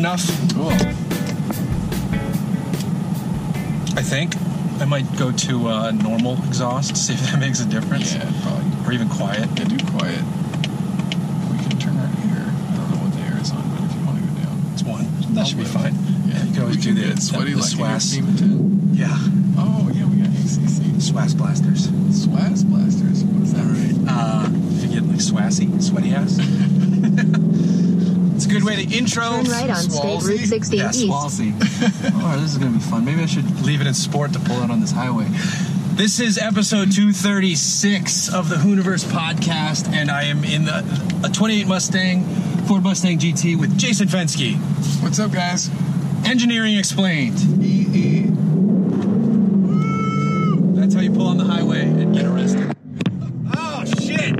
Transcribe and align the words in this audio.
enough. 0.00 0.24
Cool. 0.54 0.70
I 3.98 4.02
think. 4.02 4.34
I 4.80 4.86
might 4.86 5.04
go 5.18 5.30
to 5.30 5.68
uh, 5.68 5.90
normal 5.90 6.42
exhaust, 6.44 6.96
see 6.96 7.12
if 7.12 7.20
that 7.20 7.38
makes 7.46 7.60
a 7.60 7.66
difference. 7.66 8.14
Yeah, 8.14 8.24
probably. 8.40 8.88
Or 8.88 8.92
even 8.92 9.10
quiet. 9.10 9.46
Yeah, 9.58 9.64
do 9.64 9.76
quiet. 9.92 10.24
We 11.52 11.58
can 11.60 11.76
turn 11.78 11.96
that 12.00 12.08
here. 12.24 12.48
I 12.48 12.76
don't 12.80 12.90
know 12.92 13.00
what 13.04 13.12
the 13.12 13.20
air 13.28 13.36
is 13.42 13.50
on, 13.52 13.60
but 13.76 13.84
if 13.84 13.92
you 13.92 14.00
want 14.06 14.16
to 14.16 14.24
go 14.24 14.32
down, 14.40 14.72
It's 14.72 14.82
one. 14.82 15.04
That 15.34 15.46
should 15.46 15.58
be 15.58 15.64
fine. 15.64 15.92
Yeah, 16.28 16.44
you 16.44 16.52
can 16.54 16.62
always 16.62 16.78
do 16.82 16.94
the, 16.94 17.20
sweaty 17.20 17.52
the, 17.52 17.56
the 17.56 17.62
like 17.62 18.00
SWAS. 18.00 18.16
Yeah. 18.96 19.12
Oh 19.60 19.90
yeah, 19.92 20.06
we 20.08 20.16
got 20.16 20.32
ACC. 20.32 20.96
SWAS 20.96 21.34
blasters. 21.36 21.88
Swaz 22.16 22.64
blasters. 22.64 23.22
What 23.24 23.42
is 23.42 23.52
that? 23.52 23.68
Right. 23.68 23.96
Uh, 24.08 24.48
if 24.76 24.82
you 24.82 25.00
get 25.00 25.04
like 25.08 25.20
swassy, 25.20 25.68
sweaty 25.82 26.14
ass. 26.14 26.40
it's 28.50 28.56
a 28.56 28.60
good 28.60 28.64
way 28.64 28.84
to 28.84 28.96
intro. 28.96 29.22
Turn 29.24 29.44
right 29.46 29.70
on 29.70 29.76
State 29.76 30.00
Swalsey? 30.02 30.28
Route 30.28 30.40
16 30.40 30.78
Yeah, 30.78 30.88
East. 30.90 31.04
Swalsey. 31.06 31.54
oh, 32.22 32.40
this 32.40 32.52
is 32.52 32.58
gonna 32.58 32.72
be 32.72 32.78
fun. 32.80 33.04
Maybe 33.04 33.22
I 33.22 33.26
should 33.26 33.60
leave 33.62 33.80
it 33.80 33.86
in 33.86 33.94
sport 33.94 34.32
to 34.32 34.38
pull 34.40 34.56
out 34.56 34.70
on 34.70 34.80
this 34.80 34.90
highway. 34.92 35.26
This 35.94 36.18
is 36.20 36.38
episode 36.38 36.92
236 36.92 38.32
of 38.32 38.48
the 38.48 38.56
Hooniverse 38.56 39.04
podcast, 39.04 39.88
and 39.92 40.10
I 40.10 40.24
am 40.24 40.44
in 40.44 40.64
the, 40.64 40.78
a 41.24 41.28
28 41.28 41.66
Mustang, 41.66 42.24
Ford 42.66 42.82
Mustang 42.82 43.18
GT 43.18 43.58
with 43.60 43.76
Jason 43.78 44.08
Fenske. 44.08 44.56
What's 45.02 45.18
up, 45.18 45.30
guys? 45.32 45.68
Engineering 46.24 46.76
explained. 46.76 47.38
EE. 47.62 48.28
That's 50.80 50.94
how 50.94 51.00
you 51.00 51.10
pull 51.12 51.26
on 51.26 51.36
the 51.36 51.44
highway 51.44 51.82
and 51.82 52.14
get 52.14 52.24
arrested. 52.24 52.74
Oh 53.54 53.84
shit! 54.00 54.32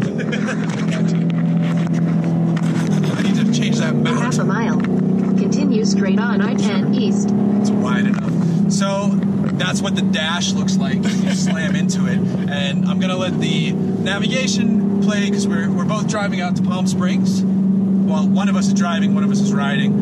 I 3.17 3.23
need 3.23 3.35
to 3.37 3.53
change 3.53 3.79
that 3.79 3.93
In 3.93 4.03
mount. 4.03 4.19
half 4.21 4.39
a 4.39 4.45
mile. 4.45 4.79
Continue 4.81 5.85
straight 5.85 6.19
on 6.19 6.41
I-10 6.41 6.95
East. 6.95 7.29
It's 7.61 7.71
wide 7.71 8.07
enough. 8.07 8.73
So 8.73 9.11
that's 9.61 9.81
what 9.81 9.95
the 9.95 10.03
dash 10.03 10.53
looks 10.53 10.77
like. 10.77 10.97
You 10.97 11.35
slam 11.35 11.77
into 11.77 12.07
it, 12.07 12.19
and 12.51 12.87
I'm 12.87 12.99
gonna 12.99 13.17
let 13.17 13.39
the 13.39 13.73
navigation 13.73 15.03
play 15.03 15.27
because 15.29 15.47
we're 15.47 15.71
we're 15.71 15.85
both 15.85 16.09
driving 16.09 16.41
out 16.41 16.57
to 16.57 16.63
Palm 16.63 16.87
Springs. 16.87 17.43
Well, 17.43 18.27
one 18.27 18.49
of 18.49 18.57
us 18.57 18.67
is 18.69 18.75
driving, 18.75 19.15
one 19.15 19.23
of 19.25 19.31
us 19.31 19.41
is 19.41 19.53
riding. 19.53 19.93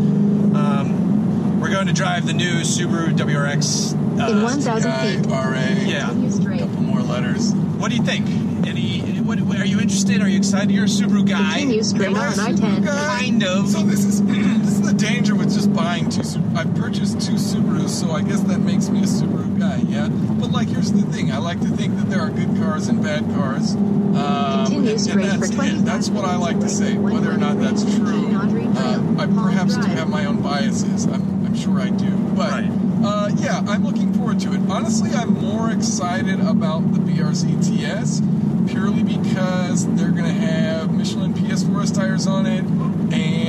Um, 0.57 1.61
we're 1.61 1.71
going 1.71 1.89
to 1.89 1.93
drive 1.93 2.27
the 2.27 2.33
new 2.33 2.61
Subaru 2.63 3.09
WRX. 3.09 3.93
Uh, 4.19 4.31
In 4.31 4.43
1,000 4.43 4.93
feet. 5.23 5.31
RA. 5.31 5.53
Yeah. 5.85 6.07
Continue 6.07 6.31
straight. 6.31 6.61
Couple 6.61 6.81
more 6.83 7.03
letters. 7.03 7.53
What 7.53 7.91
do 7.91 7.97
you 7.97 8.03
think? 8.05 8.27
Any? 8.67 9.01
What, 9.21 9.39
are 9.59 9.65
you 9.67 9.79
interested? 9.81 10.23
Are 10.23 10.29
you 10.29 10.39
excited? 10.39 10.71
You're 10.71 10.85
a 10.85 10.89
Subaru 10.89 11.29
guy. 11.29 11.59
Continue 11.59 11.83
straight 11.83 12.09
Am 12.09 12.17
I 12.17 12.25
a 12.25 12.29
on 12.29 12.35
Subaru 12.35 12.65
I-10. 12.79 12.85
guy? 12.87 13.19
Kind 13.19 13.43
of. 13.45 13.69
So 13.69 13.83
this 13.83 14.05
is 14.05 14.25
this 14.25 14.71
is 14.73 14.81
the 14.83 14.95
danger 14.95 15.35
with 15.35 15.53
just 15.53 15.73
buying 15.75 16.09
two. 16.09 16.23
Sub- 16.23 16.38
I 16.59 16.65
purchased 16.65 17.21
two 17.21 17.35
Subarus, 17.35 17.91
so 17.91 18.11
I 18.11 18.21
guess 18.21 18.41
that 18.41 18.59
makes 18.59 18.89
me 18.89 18.99
a 18.99 19.07
Subaru 19.07 19.61
guy. 19.61 19.77
Yeah. 19.87 20.09
But 20.09 20.51
like, 20.51 20.67
here's 20.67 20.91
the 20.91 21.03
thing. 21.03 21.31
I 21.31 21.39
like 21.39 21.61
to 21.61 21.69
think 21.69 21.95
that 21.99 22.11
there 22.11 22.21
are 22.21 22.31
good 22.31 22.57
cars 22.57 22.89
and 22.89 23.01
bad 23.01 23.25
cars. 23.37 23.77
Um, 23.77 24.67
Continue 24.67 24.91
and- 24.91 25.01
straight 25.01 25.27
and 25.27 25.41
that's 25.41 25.51
25 25.55 25.79
it. 25.79 25.85
That's 25.85 26.11
what 26.11 26.25
I 26.25 26.35
like 26.35 26.59
to 26.59 26.69
say. 26.69 26.99
Whether 26.99 27.31
or 27.31 27.37
not 27.37 27.61
that's 27.61 27.85
true, 27.97 28.37
uh, 28.37 29.15
I 29.21 29.27
perhaps 29.27 29.77
do 29.77 29.87
have 29.87 30.09
my 30.09 30.25
own 30.25 30.43
biases. 30.43 31.07
I'm, 31.07 31.47
I'm 31.47 31.55
sure 31.55 31.79
I 31.79 31.91
do. 31.91 32.11
But 32.35 32.65
uh, 33.05 33.31
yeah, 33.37 33.63
I'm 33.69 33.85
looking 33.87 34.13
forward 34.15 34.41
to 34.41 34.53
it. 34.53 34.61
Honestly, 34.69 35.13
I'm 35.13 35.35
more 35.35 35.71
excited 35.71 36.41
about 36.41 36.93
the 36.93 36.99
BRZ 36.99 37.69
TS 37.69 38.21
purely 38.67 39.05
because 39.05 39.87
they're 39.95 40.11
going 40.11 40.25
to 40.25 40.33
have 40.33 40.93
Michelin 40.93 41.35
PS4S 41.35 41.95
tires 41.95 42.27
on 42.27 42.47
it, 42.47 42.65
and 42.65 43.48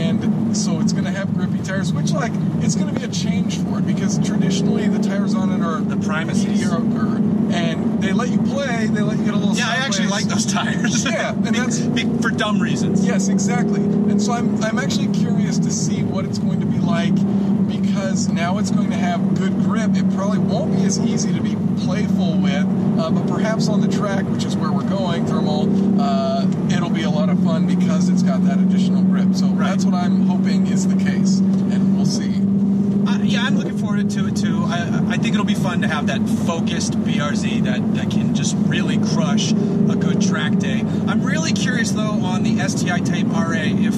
so 0.53 0.79
it's 0.79 0.93
going 0.93 1.05
to 1.05 1.11
have 1.11 1.33
grippy 1.33 1.59
tires, 1.63 1.93
which 1.93 2.11
like 2.11 2.31
it's 2.61 2.75
going 2.75 2.93
to 2.93 2.99
be 2.99 3.05
a 3.05 3.09
change 3.09 3.57
for 3.59 3.79
it 3.79 3.87
because 3.87 4.17
traditionally 4.25 4.87
the 4.87 4.99
tires 4.99 5.33
on 5.35 5.51
it 5.51 5.63
are 5.63 5.79
The 5.79 5.97
primacy 5.97 6.63
and 7.51 8.01
they 8.01 8.13
let 8.13 8.29
you 8.29 8.37
play, 8.43 8.87
they 8.87 9.01
let 9.01 9.17
you 9.17 9.25
get 9.25 9.33
a 9.33 9.37
little. 9.37 9.55
Yeah, 9.55 9.69
I 9.69 9.77
actually 9.77 10.07
like 10.07 10.25
those 10.25 10.45
tires. 10.45 11.05
Yeah, 11.09 11.31
and 11.33 11.55
that's- 11.55 12.21
for 12.21 12.29
dumb 12.29 12.61
reasons. 12.61 13.05
Yes, 13.05 13.27
exactly. 13.27 13.81
And 13.81 14.21
so 14.21 14.33
I'm, 14.33 14.61
I'm 14.63 14.77
actually 14.77 15.07
curious 15.07 15.57
to 15.59 15.71
see 15.71 16.03
what 16.03 16.25
it's 16.25 16.37
going 16.37 16.59
to 16.59 16.65
be 16.65 16.77
like 16.79 17.15
because 17.67 18.29
now 18.29 18.57
it's 18.57 18.71
going 18.71 18.89
to 18.91 18.97
have 18.97 19.35
good 19.35 19.53
grip. 19.63 19.91
It 19.95 20.09
probably 20.13 20.39
won't 20.39 20.75
be 20.75 20.83
as 20.83 20.99
easy 20.99 21.33
to 21.33 21.41
be 21.41 21.55
playful 21.83 22.37
with, 22.37 22.65
uh, 22.99 23.09
but 23.09 23.27
perhaps 23.27 23.67
on 23.69 23.81
the 23.81 23.87
track, 23.87 24.25
which 24.25 24.43
is 24.45 24.55
where 24.57 24.71
we're 24.71 24.87
going, 24.89 25.25
thermal, 25.25 26.01
uh, 26.01 26.45
it'll 26.71 26.89
be 26.89 27.03
a 27.03 27.09
lot 27.09 27.29
of 27.29 27.41
fun 27.43 27.65
because 27.67 28.09
it's 28.09 28.23
got 28.23 28.43
that 28.45 28.59
additional 28.59 29.01
grip. 29.03 29.33
So 29.33 29.47
Right. 29.47 29.69
that's 29.69 29.85
what 29.85 29.93
I'm 29.93 30.21
hoping 30.27 30.67
is 30.67 30.87
the 30.87 31.01
case, 31.03 31.39
and 31.39 31.95
we'll 31.95 32.05
see. 32.05 32.35
Uh, 33.07 33.17
yeah, 33.23 33.43
I'm 33.43 33.57
looking 33.57 33.77
forward 33.77 34.09
to 34.09 34.27
it 34.27 34.35
too. 34.37 34.63
I, 34.65 35.01
I 35.13 35.17
think 35.17 35.33
it'll 35.33 35.45
be 35.45 35.55
fun 35.55 35.81
to 35.81 35.87
have 35.87 36.07
that 36.07 36.21
focused 36.45 36.93
BRZ 37.01 37.63
that, 37.63 37.95
that 37.95 38.11
can 38.11 38.35
just 38.35 38.55
really 38.59 38.97
crush 38.97 39.51
a 39.51 39.95
good 39.95 40.21
track 40.21 40.57
day. 40.59 40.81
I'm 41.07 41.23
really 41.23 41.53
curious 41.53 41.91
though 41.91 42.01
on 42.23 42.43
the 42.43 42.59
STI 42.67 42.99
Type 42.99 43.27
RA 43.27 43.53
if 43.63 43.95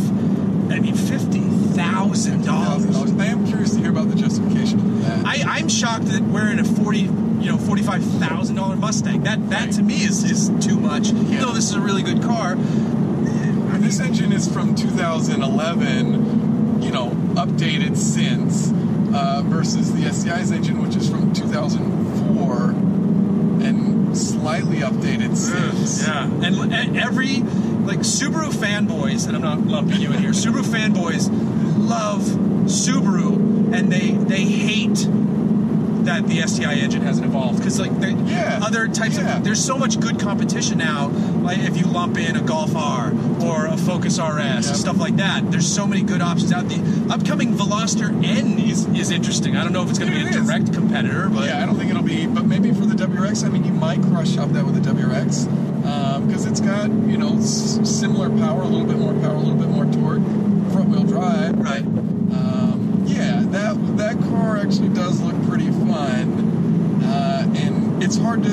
I 0.72 0.80
mean 0.80 0.96
fifty 0.96 1.42
thousand 1.76 2.46
dollars. 2.46 2.96
I 3.20 3.26
am 3.26 3.46
curious 3.48 3.74
to 3.74 3.80
hear 3.80 3.90
about 3.90 4.10
the 4.10 4.16
justification 4.16 4.80
of 4.80 5.02
that. 5.04 5.26
I, 5.26 5.58
I'm 5.58 5.68
shocked 5.68 6.06
that 6.06 6.22
we're 6.22 6.50
in 6.50 6.60
a 6.60 6.64
forty, 6.64 7.02
you 7.02 7.52
know, 7.52 7.58
forty-five 7.72 8.04
thousand 8.20 8.58
dollar 8.58 8.76
Mustang. 8.76 9.24
That 9.24 9.50
that 9.50 9.72
to 9.74 9.82
me 9.82 10.04
is, 10.04 10.30
is 10.30 10.50
too 10.66 10.78
much. 10.78 11.08
Even 11.08 11.32
Yeah. 11.32 11.40
though 11.40 11.54
this 11.54 11.70
is 11.70 11.76
a 11.76 11.80
really 11.80 12.04
good 12.04 12.22
car. 12.22 12.52
And 12.52 13.82
this 13.82 14.02
engine 14.02 14.34
is 14.34 14.52
from 14.52 14.76
2011, 14.76 16.82
you 16.82 16.92
know, 16.92 17.12
updated 17.36 17.96
since, 17.96 18.74
uh, 19.14 19.42
versus 19.46 19.94
the 19.94 20.12
STI's 20.12 20.52
engine, 20.52 20.82
which 20.82 20.98
is 20.98 21.10
from 21.10 21.32
2004 21.32 22.70
and 23.66 24.18
slightly 24.18 24.80
updated 24.80 25.38
since. 25.38 26.06
Yeah, 26.06 26.26
and, 26.26 26.74
and 26.74 26.98
every 26.98 27.38
like 27.88 28.00
Subaru 28.00 28.52
fanboys, 28.52 29.28
and 29.30 29.36
I'm 29.38 29.42
not 29.44 29.66
lumping 29.66 30.02
you 30.02 30.12
in 30.12 30.20
here. 30.20 30.32
Subaru 30.32 30.64
fanboys 30.64 31.30
love 31.78 32.24
Subaru, 32.66 33.74
and 33.74 33.90
they 33.90 34.12
they 34.12 34.44
hate 34.44 35.08
that 36.12 36.28
the 36.28 36.46
STI 36.46 36.74
engine 36.76 37.02
hasn't 37.02 37.26
evolved 37.26 37.60
because 37.60 37.80
like 37.80 37.98
the 38.00 38.12
Yeah, 38.12 38.60
other 38.62 38.88
types 38.88 39.18
yeah. 39.18 39.38
of 39.38 39.44
there's 39.44 39.64
so 39.64 39.78
much 39.78 40.00
good 40.00 40.20
competition 40.20 40.78
now. 40.78 41.08
Like 41.08 41.60
if 41.60 41.78
you 41.78 41.86
lump 41.86 42.18
in 42.18 42.36
a 42.36 42.42
Golf 42.42 42.76
R 42.76 43.14
or 43.42 43.68
a 43.68 43.78
Focus 43.78 44.20
RS 44.20 44.68
Yep. 44.68 44.76
stuff 44.76 44.98
like 45.00 45.16
that, 45.18 45.50
there's 45.52 45.68
so 45.74 45.88
many 45.88 46.02
good 46.04 46.22
options 46.22 46.52
out. 46.52 46.68
The 46.70 46.80
upcoming 47.10 47.54
Veloster 47.54 48.10
N 48.26 48.60
is 48.60 48.86
is 48.88 49.10
interesting. 49.12 49.56
I 49.56 49.64
don't 49.64 49.74
know 49.74 49.84
if 49.84 49.90
it's 49.90 50.00
going 50.00 50.12
to 50.12 50.18
be 50.18 50.24
a 50.26 50.30
is. 50.30 50.36
direct 50.46 50.74
competitor, 50.74 51.30
but 51.30 51.46
Yeah, 51.46 51.64
I 51.64 51.66
don't 51.66 51.78
think 51.78 51.90
it'll 51.92 52.04
be, 52.04 52.28
but 52.28 52.46
maybe 52.46 52.72
for 52.74 52.86
the 52.86 52.96
WRX, 52.96 53.46
I 53.46 53.50
mean, 53.50 53.64
you 53.64 53.72
might 53.74 54.02
cross 54.04 54.30
shop 54.34 54.50
that 54.50 54.66
with 54.66 54.76
the 54.84 54.92
WRX 54.92 55.48
because 56.28 56.46
it's 56.46 56.60
got, 56.62 56.90
you 56.90 57.18
know, 57.18 57.40
similar 57.42 58.30
power, 58.30 58.62
a 58.62 58.68
little 58.68 58.86
bit 58.86 58.98
more 58.98 59.14
power, 59.14 59.36
a 59.36 59.40
little 59.40 59.56
bit 59.56 59.70
more 59.70 59.86
torque, 59.86 60.22
front 60.72 60.90
wheel 60.90 61.04
drive. 61.04 61.58
right. 61.60 61.82
Um, 61.82 63.04
yeah, 63.08 63.42
that 63.48 63.98
that 63.98 64.18
car 64.30 64.58
actually 64.58 64.90
does 64.90 65.20
look 65.22 65.36
pretty 65.48 65.61
it's 68.12 68.20
hard 68.20 68.44
to. 68.44 68.50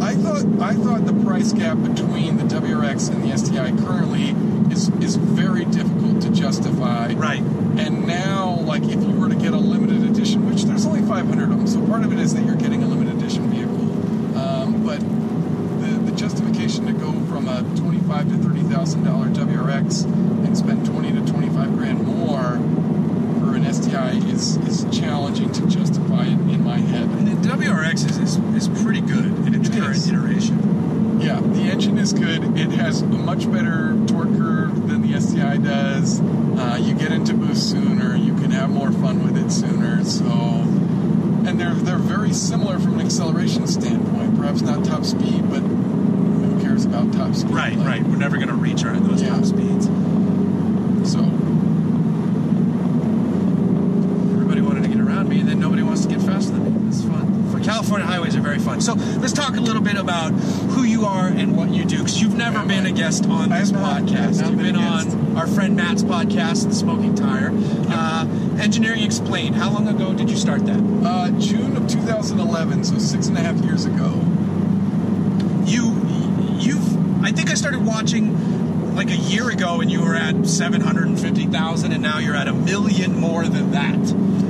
I 0.00 0.14
thought 0.14 0.44
I 0.62 0.74
thought 0.74 1.06
the 1.06 1.24
price 1.24 1.52
gap 1.52 1.76
between 1.82 2.36
the 2.36 2.44
WRX 2.44 3.10
and 3.12 3.24
the 3.24 3.36
STI 3.36 3.72
currently 3.84 4.28
is 4.72 4.90
is 5.02 5.16
very 5.16 5.64
difficult 5.64 6.22
to 6.22 6.30
justify. 6.30 7.12
Right. 7.14 7.40
And 7.40 8.06
now, 8.06 8.60
like, 8.60 8.84
if 8.84 9.02
you 9.02 9.10
were 9.10 9.28
to 9.28 9.34
get 9.34 9.52
a 9.54 9.58
limited 9.58 10.04
edition, 10.08 10.48
which 10.48 10.62
there's 10.62 10.86
only 10.86 11.02
500 11.02 11.42
of 11.42 11.48
them, 11.50 11.66
so 11.66 11.84
part 11.84 12.04
of 12.04 12.12
it 12.12 12.20
is 12.20 12.32
that 12.34 12.46
you're 12.46 12.54
getting 12.54 12.84
a 12.84 12.86
limited 12.86 13.16
edition 13.16 13.50
vehicle, 13.50 14.38
um, 14.38 14.84
but 14.86 15.00
the, 15.00 15.98
the 16.08 16.16
justification 16.16 16.86
to 16.86 16.92
go 16.92 17.10
from 17.26 17.48
a 17.48 17.62
twenty-five 17.76 18.28
to 18.28 18.36
thirty 18.38 18.62
thousand 18.62 19.02
dollar 19.02 19.26
WRX 19.26 20.04
and 20.04 20.56
spend 20.56 20.86
twenty 20.86 21.10
to 21.10 21.26
twenty-five 21.32 21.74
grand 21.74 22.06
more 22.06 22.60
for 23.40 23.56
an 23.56 23.64
STI 23.72 24.12
is 24.30 24.56
is 24.58 24.86
challenging 24.96 25.50
to 25.52 25.66
justify 25.66 26.24
in, 26.26 26.48
in 26.50 26.64
my 26.64 26.78
head. 26.78 27.02
And 27.04 27.26
the 27.28 27.48
WRX 27.48 28.08
is, 28.08 28.16
is, 28.18 28.36
is 28.54 28.82
pretty 28.82 29.00
good 29.02 29.26
in 29.46 29.54
its 29.54 29.68
It 29.68 29.74
current 29.78 29.96
is. 29.96 30.08
iteration. 30.08 31.20
Yeah, 31.20 31.40
the 31.40 31.62
engine 31.62 31.98
is 31.98 32.12
good. 32.12 32.42
It 32.58 32.70
has 32.72 33.02
much 33.02 33.50
better 33.52 33.94
torque 34.06 34.34
curve 34.36 34.88
than 34.88 35.02
the 35.02 35.20
STI 35.20 35.58
does. 35.58 36.20
Uh, 36.20 36.78
you 36.80 36.94
get 36.94 37.12
into 37.12 37.34
boost 37.34 37.70
sooner. 37.70 38.16
You 38.16 38.34
can 38.34 38.50
have 38.50 38.70
more 38.70 38.90
fun 38.92 39.22
with 39.22 39.36
it 39.36 39.50
sooner. 39.50 40.02
So, 40.04 40.24
and 40.24 41.60
they're 41.60 41.74
they're 41.74 41.98
very 41.98 42.32
similar 42.32 42.78
from 42.78 42.98
an 42.98 43.04
acceleration 43.06 43.66
standpoint. 43.66 44.36
Perhaps 44.38 44.62
not 44.62 44.84
top 44.84 45.04
speed, 45.04 45.48
but 45.50 45.60
who 45.60 46.58
cares 46.62 46.84
about 46.86 47.12
top 47.12 47.34
speed? 47.34 47.50
Right, 47.52 47.76
Like, 47.76 47.86
right. 47.86 48.02
We're 48.02 48.16
never 48.16 48.36
going 48.36 48.48
to 48.48 48.54
reach 48.54 48.84
our, 48.84 48.94
those 48.96 49.22
Yeah. 49.22 49.36
top 49.36 49.44
speeds. 49.44 49.86
So, 51.12 51.20
Everybody 54.32 54.60
wanted 54.60 54.82
to 54.84 54.88
get 54.88 55.00
around 55.00 55.28
me, 55.28 55.40
and 55.40 55.48
then 55.48 55.60
nobody 55.60 55.82
wants 55.82 56.02
to 56.02 56.08
get 56.08 56.22
faster 56.22 56.52
than 56.52 56.82
me. 56.82 56.88
It's 56.88 57.02
fun. 57.04 57.50
For 57.50 57.60
California 57.60 58.06
highways 58.06 58.34
are 58.36 58.40
very 58.40 58.58
fun. 58.58 58.80
So 58.80 58.94
let's 58.94 59.32
talk 59.32 59.56
a 59.56 59.60
little 59.60 59.82
bit 59.82 59.96
about 59.96 60.30
who 60.32 60.82
you 60.82 61.04
are 61.04 61.26
and 61.28 61.56
what 61.56 61.70
you 61.70 61.84
do, 61.84 61.98
because 61.98 62.20
you've 62.20 62.36
never 62.36 62.58
Am 62.58 62.68
been 62.68 62.85
I? 62.85 62.85
a 62.85 62.85
guest 62.96 63.26
on 63.28 63.50
this 63.50 63.70
podcast. 63.70 64.40
not 64.40 64.50
You've 64.50 64.58
been 64.58 64.74
been 64.74 64.76
on 64.76 65.36
our 65.36 65.46
friend 65.46 65.76
Matt's 65.76 66.02
podcast, 66.02 66.66
The 66.66 66.74
Smoking 66.74 67.14
Tire. 67.14 67.50
Uh, 67.52 68.26
Engineering 68.58 69.02
Explained. 69.02 69.54
How 69.54 69.70
long 69.70 69.86
ago 69.86 70.14
did 70.14 70.30
you 70.30 70.36
start 70.36 70.64
that? 70.64 70.80
Uh, 71.04 71.30
June 71.38 71.76
of 71.76 71.86
2011, 71.88 72.84
so 72.84 72.98
six 72.98 73.26
and 73.26 73.36
a 73.36 73.42
half 73.42 73.56
years 73.58 73.84
ago. 73.84 74.14
You, 75.66 75.92
you've. 76.58 77.22
I 77.22 77.32
think 77.32 77.50
I 77.50 77.54
started 77.54 77.84
watching 77.84 78.94
like 78.96 79.10
a 79.10 79.16
year 79.16 79.50
ago, 79.50 79.82
and 79.82 79.92
you 79.92 80.00
were 80.00 80.14
at 80.14 80.46
seven 80.46 80.80
hundred 80.80 81.08
and 81.08 81.20
fifty 81.20 81.44
thousand, 81.44 81.92
and 81.92 82.02
now 82.02 82.18
you're 82.18 82.34
at 82.36 82.48
a 82.48 82.54
million 82.54 83.14
more 83.20 83.44
than 83.44 83.72
that. 83.72 83.98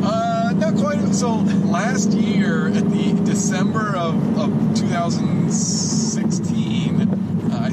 Uh, 0.05 0.53
not 0.53 0.77
quite. 0.77 1.15
So 1.15 1.35
last 1.35 2.13
year, 2.13 2.69
at 2.69 2.89
the 2.91 3.21
December 3.25 3.97
of, 3.97 4.39
of 4.39 4.51
2016, 4.77 5.86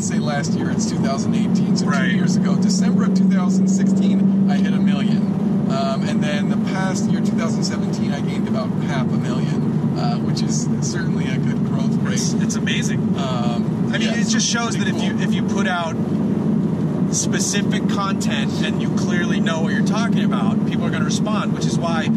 say 0.04 0.20
last 0.20 0.54
year, 0.54 0.70
it's 0.70 0.90
2018, 0.90 1.78
so 1.78 1.86
Right. 1.86 2.10
two 2.10 2.16
years 2.18 2.36
ago, 2.36 2.56
December 2.56 3.06
of 3.06 3.14
2016, 3.16 4.50
I 4.52 4.58
hit 4.58 4.74
a 4.74 4.80
million. 4.80 5.22
Um, 5.70 6.04
and 6.04 6.22
then 6.22 6.50
the 6.50 6.58
past 6.72 7.10
year, 7.10 7.22
2017, 7.22 8.12
I 8.12 8.20
gained 8.20 8.48
about 8.48 8.70
half 8.84 9.08
a 9.08 9.18
million, 9.18 9.98
uh, 9.98 10.18
which 10.18 10.42
is 10.42 10.68
certainly 10.82 11.26
a 11.30 11.38
good 11.38 11.66
growth 11.66 11.96
rate. 12.04 12.16
It's, 12.16 12.34
it's 12.34 12.56
amazing. 12.56 13.00
Um, 13.18 13.90
I 13.94 13.98
mean, 13.98 14.10
yeah, 14.10 14.16
it 14.20 14.28
just 14.28 14.48
shows 14.48 14.76
that 14.78 14.84
pretty 14.84 14.98
if 14.98 15.04
you 15.04 15.20
if 15.20 15.34
you 15.34 15.44
put 15.44 15.68
out 15.68 15.96
specific 17.12 17.88
content 17.90 18.52
and 18.64 18.82
you 18.82 18.90
clearly 18.96 19.40
know 19.40 19.62
what 19.62 19.74
you're 19.74 19.86
talking 19.86 20.24
about, 20.26 20.68
people 20.68 20.86
are 20.86 20.90
going 20.90 21.02
to 21.02 21.06
respond. 21.06 21.54
Which 21.54 21.66
is 21.66 21.78
why 21.78 22.08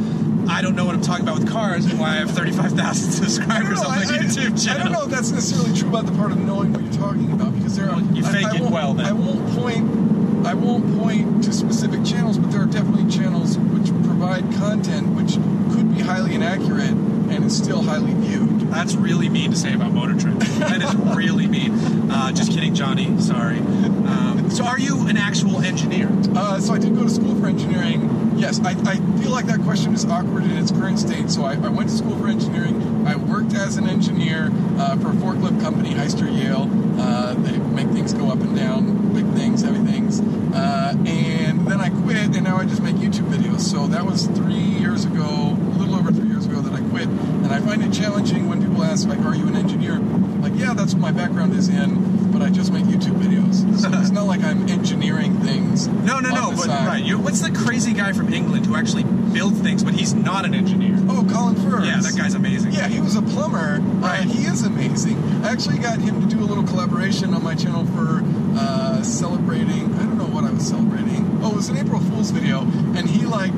I 0.48 0.62
don't 0.62 0.74
know 0.76 0.84
what 0.84 0.94
I'm 0.94 1.00
talking 1.02 1.24
about 1.26 1.40
with 1.40 1.48
cars 1.50 1.86
and 1.86 1.98
why 1.98 2.10
I 2.12 2.16
have 2.16 2.30
35,000 2.30 2.80
I 2.80 2.82
don't 2.92 2.94
subscribers 2.94 3.80
on 3.80 3.88
my 3.90 3.96
I- 3.96 4.00
I- 4.00 4.04
YouTube 4.18 4.64
channel. 4.64 4.80
I 4.80 4.84
don't 4.84 4.92
know 4.92 5.04
if 5.04 5.10
that's 5.10 5.30
necessarily 5.30 5.78
true 5.78 5.88
about 5.88 6.06
the 6.06 6.12
part 6.12 6.32
of 6.32 6.38
knowing 6.38 6.72
what 6.72 6.82
you're 6.82 6.92
talking 6.92 7.30
about 7.32 7.54
because 7.54 7.76
there 7.76 7.86
are. 7.90 7.96
Well, 7.96 8.16
you 8.16 8.24
I- 8.24 8.32
fake 8.32 8.46
I 8.46 8.56
it 8.56 8.60
won't- 8.60 8.72
well, 8.72 8.94
then. 8.94 9.06
I 9.06 9.12
won't 9.12 9.46
point. 9.56 10.46
I 10.46 10.54
won't 10.54 10.96
point 11.00 11.42
to 11.44 11.52
specific 11.52 12.04
channels, 12.04 12.38
but 12.38 12.52
there 12.52 12.62
are 12.62 12.66
definitely 12.66 13.10
channels 13.10 13.58
which 13.58 13.88
provide 14.04 14.44
content 14.54 15.08
which 15.16 15.32
could 15.74 15.92
be 15.94 16.00
highly 16.02 16.34
inaccurate 16.36 16.90
and 16.92 17.44
is 17.44 17.56
still 17.56 17.82
highly 17.82 18.14
viewed. 18.14 18.60
That's 18.70 18.94
really 18.94 19.28
mean 19.28 19.50
to 19.50 19.56
say 19.56 19.74
about 19.74 19.92
Motor 19.92 20.14
Trend. 20.18 20.40
That 20.42 20.82
is 20.82 20.94
really 21.16 21.48
mean. 21.48 22.10
Uh, 22.10 22.30
just 22.30 22.52
kidding, 22.52 22.74
Johnny. 22.74 23.20
Sorry. 23.20 23.58
Um, 23.58 24.48
so, 24.50 24.64
are 24.64 24.78
you 24.78 25.06
an 25.08 25.16
actual 25.16 25.60
engineer? 25.62 26.08
Uh, 26.36 26.60
so 26.60 26.74
I 26.74 26.78
did 26.78 26.94
go 26.94 27.02
to 27.02 27.10
school 27.10 27.34
for 27.40 27.46
engineering. 27.48 28.08
Yes, 28.36 28.60
I, 28.60 28.70
I 28.70 28.96
feel 29.20 29.30
like 29.30 29.46
that 29.46 29.60
question 29.60 29.94
is 29.94 30.04
awkward 30.04 30.44
in 30.44 30.56
its 30.58 30.70
current 30.70 30.98
state. 30.98 31.30
So 31.30 31.44
I, 31.44 31.54
I 31.54 31.68
went 31.68 31.88
to 31.88 31.96
school 31.96 32.16
for 32.18 32.28
engineering. 32.28 33.06
I 33.06 33.16
worked 33.16 33.54
as 33.54 33.76
an 33.76 33.88
engineer 33.88 34.50
uh, 34.78 34.96
for 34.98 35.08
a 35.08 35.14
forklift 35.14 35.60
company, 35.62 35.94
Hyster-Yale. 35.94 37.00
Uh, 37.00 37.34
they 37.34 37.56
make 37.58 37.88
things 37.88 38.12
go 38.12 38.30
up 38.30 38.40
and 38.40 38.54
down, 38.54 39.14
big 39.14 39.26
things, 39.32 39.62
heavy 39.62 39.78
things. 39.90 40.20
Uh, 40.20 40.94
and 41.06 41.66
then 41.66 41.80
I 41.80 41.88
quit, 41.88 42.36
and 42.36 42.44
now 42.44 42.56
I 42.56 42.64
just 42.64 42.82
make 42.82 42.96
YouTube 42.96 43.28
videos. 43.30 43.60
So 43.60 43.86
that 43.88 44.04
was 44.04 44.26
three 44.28 44.54
years 44.54 45.04
ago, 45.04 45.56
a 45.56 45.78
little 45.78 45.94
over 45.94 46.12
three 46.12 46.28
years 46.28 46.46
ago 46.46 46.60
that 46.60 46.72
I 46.72 46.80
quit. 46.90 47.08
And 47.08 47.48
I 47.48 47.60
find 47.60 47.82
it 47.82 47.92
challenging 47.92 48.48
when 48.48 48.60
people 48.62 48.82
ask, 48.82 49.08
like, 49.08 49.18
"Are 49.20 49.34
you 49.34 49.46
an 49.46 49.56
engineer?" 49.56 49.98
Like, 50.40 50.52
yeah, 50.56 50.74
that's 50.74 50.92
what 50.94 51.00
my 51.02 51.12
background 51.12 51.54
is 51.54 51.68
in, 51.68 52.30
but 52.32 52.40
I 52.42 52.50
just 52.50 52.72
make 52.72 52.84
YouTube 52.84 53.20
videos. 53.20 53.64
So 53.76 53.90
it's 53.92 54.10
not 54.10 54.26
like 54.26 54.42
I'm 54.42 54.68
engineering 54.68 55.38
things. 55.40 55.88
No, 56.06 56.20
no, 56.20 56.30
no. 56.30 56.52
But 56.56 56.68
right, 56.68 57.02
you 57.04 57.18
what's 57.18 57.40
the 57.40 57.50
crazy 57.50 57.92
guy 57.92 58.12
from 58.12 58.32
England 58.32 58.64
who 58.66 58.76
actually 58.76 59.02
builds 59.04 59.58
things, 59.60 59.82
but 59.82 59.92
he's 59.94 60.14
not 60.14 60.44
an 60.44 60.54
engineer? 60.54 60.96
Oh, 61.08 61.26
Colin 61.30 61.56
Furze. 61.56 61.86
Yeah, 61.86 62.00
that 62.00 62.16
guy's 62.16 62.34
amazing. 62.34 62.72
Yeah, 62.72 62.86
he 62.86 63.00
was 63.00 63.16
a 63.16 63.22
plumber. 63.22 63.80
Right. 63.80 64.20
Uh, 64.20 64.22
he 64.22 64.44
is 64.44 64.62
amazing. 64.64 65.16
I 65.44 65.50
actually 65.50 65.78
got 65.78 65.98
him 65.98 66.20
to 66.20 66.26
do 66.34 66.42
a 66.42 66.46
little 66.46 66.62
collaboration 66.64 67.34
on 67.34 67.42
my 67.42 67.54
channel 67.56 67.84
for 67.86 68.22
uh, 68.56 69.02
celebrating. 69.02 69.92
I 69.94 70.04
don't 70.04 70.16
know 70.16 70.26
what 70.26 70.44
I 70.44 70.52
was 70.52 70.66
celebrating. 70.66 71.40
Oh, 71.42 71.50
it 71.50 71.56
was 71.56 71.68
an 71.68 71.76
April 71.76 72.00
Fool's 72.00 72.30
video, 72.30 72.60
and 72.60 73.10
he 73.10 73.26
like 73.26 73.52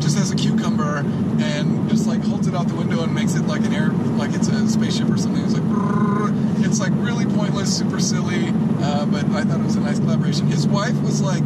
just 0.00 0.18
has 0.18 0.30
a 0.32 0.36
cucumber 0.36 0.98
and 1.38 1.88
just 1.88 2.06
like 2.06 2.20
holds 2.22 2.48
it 2.48 2.54
out 2.54 2.66
the 2.66 2.74
window 2.74 3.02
and 3.04 3.14
makes 3.14 3.34
it 3.36 3.46
like 3.46 3.64
an 3.64 3.72
air, 3.72 3.90
like 4.18 4.34
it's 4.34 4.48
a 4.48 4.68
spaceship 4.68 5.08
or 5.08 5.16
something. 5.16 5.42
It's 5.44 5.54
like. 5.54 5.62
brrrr. 5.62 6.64
It's 6.64 6.80
like 6.80 6.90
really 6.96 7.26
pointless, 7.26 7.74
super 7.76 8.00
silly, 8.00 8.48
uh, 8.82 9.06
but 9.06 9.24
I 9.26 9.44
thought 9.44 9.60
it 9.60 9.64
was 9.64 9.76
a 9.76 9.80
nice 9.80 10.00
collaboration. 10.00 10.48
His 10.48 10.66
wife 10.66 11.00
was 11.02 11.20
like 11.22 11.44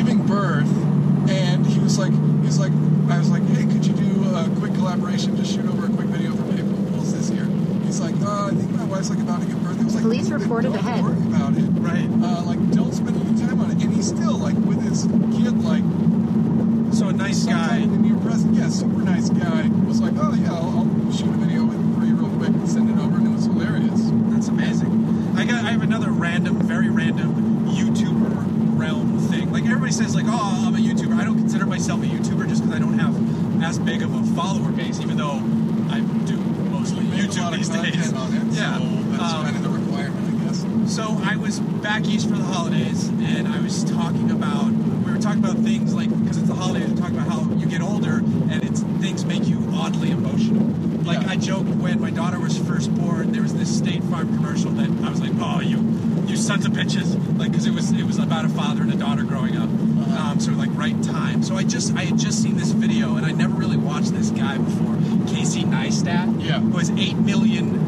giving 0.00 0.26
birth, 0.26 0.70
and 1.28 1.66
he 1.66 1.78
was 1.78 1.98
like, 1.98 2.10
he 2.12 2.46
was 2.46 2.58
like, 2.58 2.72
I 3.10 3.18
was 3.18 3.28
like, 3.30 3.42
hey, 3.48 3.64
could 3.66 3.84
you 3.84 3.92
do 3.92 4.34
a 4.34 4.48
quick 4.58 4.72
collaboration? 4.72 5.36
Just 5.36 5.52
shoot 5.54 5.66
over 5.66 5.84
a 5.84 5.90
quick 5.90 6.06
video 6.08 6.34
from 6.34 6.50
April 6.52 6.74
Fools 6.92 7.12
this 7.12 7.28
year. 7.30 7.44
He's 7.84 8.00
like, 8.00 8.14
uh, 8.22 8.46
I 8.46 8.50
think 8.50 8.70
my 8.70 8.84
wife's 8.84 9.10
like 9.10 9.18
about 9.18 9.42
to 9.42 9.46
give 9.46 9.62
birth. 9.62 9.78
It 9.78 9.84
was 9.84 9.94
like, 9.96 10.04
Police 10.04 10.28
"Then 10.30 10.40
reported 10.40 10.72
don't 10.72 10.78
ahead." 10.86 11.04
Worry 11.04 11.18
about 11.18 11.52
it, 11.58 11.64
Right. 11.84 12.08
Uh, 12.24 12.42
like, 12.44 12.70
don't 12.70 12.92
spend 12.94 13.14
any 13.20 13.38
time 13.46 13.60
on 13.60 13.70
it. 13.72 13.82
And 13.82 13.92
he's 13.92 14.08
still 14.08 14.38
like 14.38 14.54
with 14.56 14.80
his 14.88 15.02
kid, 15.36 15.60
like 15.64 15.84
So 16.94 17.08
a 17.08 17.12
nice 17.12 17.44
guy. 17.44 17.76
in 17.78 17.90
the 17.92 17.98
near 17.98 18.16
present. 18.24 18.54
Yeah, 18.56 18.70
super 18.70 19.02
nice 19.02 19.28
guy. 19.28 19.68
Was 19.84 20.00
like, 20.00 20.14
oh 20.16 20.32
yeah, 20.34 20.54
I'll, 20.54 20.80
I'll 20.80 21.12
shoot 21.12 21.28
a 21.28 21.36
video 21.44 21.66
for 21.68 22.06
you 22.06 22.14
real 22.14 22.30
quick 22.38 22.48
and 22.56 22.68
send 22.68 22.88
it 22.88 22.96
over, 23.02 23.16
and 23.18 23.26
it 23.26 23.34
was 23.36 23.44
hilarious. 23.44 24.00
That's 24.32 24.48
amazing. 24.48 25.34
I 25.36 25.44
got. 25.44 25.64
I 25.64 25.72
have 25.72 25.82
another 25.82 26.08
random, 26.10 26.56
very 26.62 26.88
random 26.88 27.66
YouTuber 27.68 28.78
realm 28.78 29.18
thing. 29.28 29.52
Like 29.52 29.64
everybody 29.80 30.04
says, 30.04 30.14
like, 30.14 30.26
oh, 30.28 30.64
I'm 30.66 30.74
a 30.74 30.78
YouTuber. 30.78 31.18
I 31.18 31.24
don't 31.24 31.38
consider 31.38 31.64
myself 31.64 32.02
a 32.02 32.06
YouTuber 32.06 32.46
just 32.50 32.62
because 32.62 32.76
I 32.76 32.78
don't 32.78 32.98
have 32.98 33.62
as 33.64 33.78
big 33.78 34.02
of 34.02 34.14
a 34.14 34.22
follower 34.34 34.70
base, 34.72 35.00
even 35.00 35.16
though 35.16 35.40
I 35.88 36.00
do 36.26 36.36
mostly 36.68 37.04
YouTube 37.04 37.56
these 37.56 37.70
days. 37.70 38.12
on 38.12 38.34
it, 38.34 38.42
yeah. 38.52 38.76
so 38.76 38.84
that's 38.84 39.32
Um, 39.32 39.44
kind 39.44 39.56
of 39.56 39.62
the 39.62 39.70
requirement, 39.70 40.42
I 40.42 40.44
guess. 40.44 40.94
So 40.94 41.18
I 41.24 41.36
was 41.36 41.60
back 41.60 42.04
east 42.06 42.28
for 42.28 42.36
the 42.36 42.44
holidays, 42.44 43.08
and 43.08 43.48
I 43.48 43.58
was 43.62 43.82
talking 43.84 44.30
about 44.30 44.70
we 44.70 45.12
were 45.12 45.18
talking 45.18 45.42
about 45.42 45.56
things 45.64 45.94
like 45.94 46.10
because 46.10 46.36
it's 46.36 46.48
the 46.48 46.54
holidays, 46.54 46.90
we 46.90 47.00
talking 47.00 47.16
about 47.16 47.28
how 47.28 47.50
you 47.54 47.64
get 47.64 47.80
older 47.80 48.18
and 48.18 48.62
it's 48.62 48.82
things 49.00 49.24
make 49.24 49.48
you 49.48 49.66
oddly 49.72 50.10
emotional. 50.10 50.66
Like 51.10 51.22
Yeah. 51.26 51.32
I 51.32 51.36
joked 51.36 51.68
when 51.84 52.00
my 52.00 52.10
daughter 52.10 52.38
was 52.38 52.56
first 52.58 52.94
born, 52.94 53.32
there 53.32 53.42
was 53.42 53.54
this 53.54 53.70
State 53.76 54.02
Farm 54.04 54.28
commercial 54.36 54.70
that 54.72 54.88
I 55.06 55.10
was 55.10 55.20
like, 55.20 55.32
oh 55.40 55.60
you, 55.60 55.78
you 56.28 56.36
sons 56.36 56.64
of 56.66 56.72
bitches, 56.72 57.08
like 57.38 57.50
because 57.50 57.66
it 57.66 57.74
was 57.74 57.90
it 57.92 58.04
was 58.04 58.18
about 58.18 58.44
a 58.44 58.48
father 58.48 58.82
and 58.82 58.92
a 58.92 58.96
daughter 58.96 59.24
growing 59.24 59.56
up. 59.56 59.68
Uh-huh. 59.68 60.30
Um, 60.32 60.40
so 60.40 60.52
like 60.52 60.70
right 60.74 61.00
time. 61.02 61.42
So 61.42 61.56
I 61.56 61.64
just 61.64 61.94
I 61.94 62.04
had 62.04 62.18
just 62.18 62.42
seen 62.42 62.56
this 62.56 62.70
video 62.70 63.16
and 63.16 63.26
I 63.26 63.32
never 63.32 63.54
really 63.54 63.76
watched 63.76 64.12
this 64.14 64.30
guy 64.30 64.56
before, 64.58 64.96
Casey 65.26 65.62
Neistat. 65.64 66.42
Yeah. 66.44 66.60
Who 66.60 66.78
has 66.78 66.90
eight 66.90 67.16
million 67.16 67.78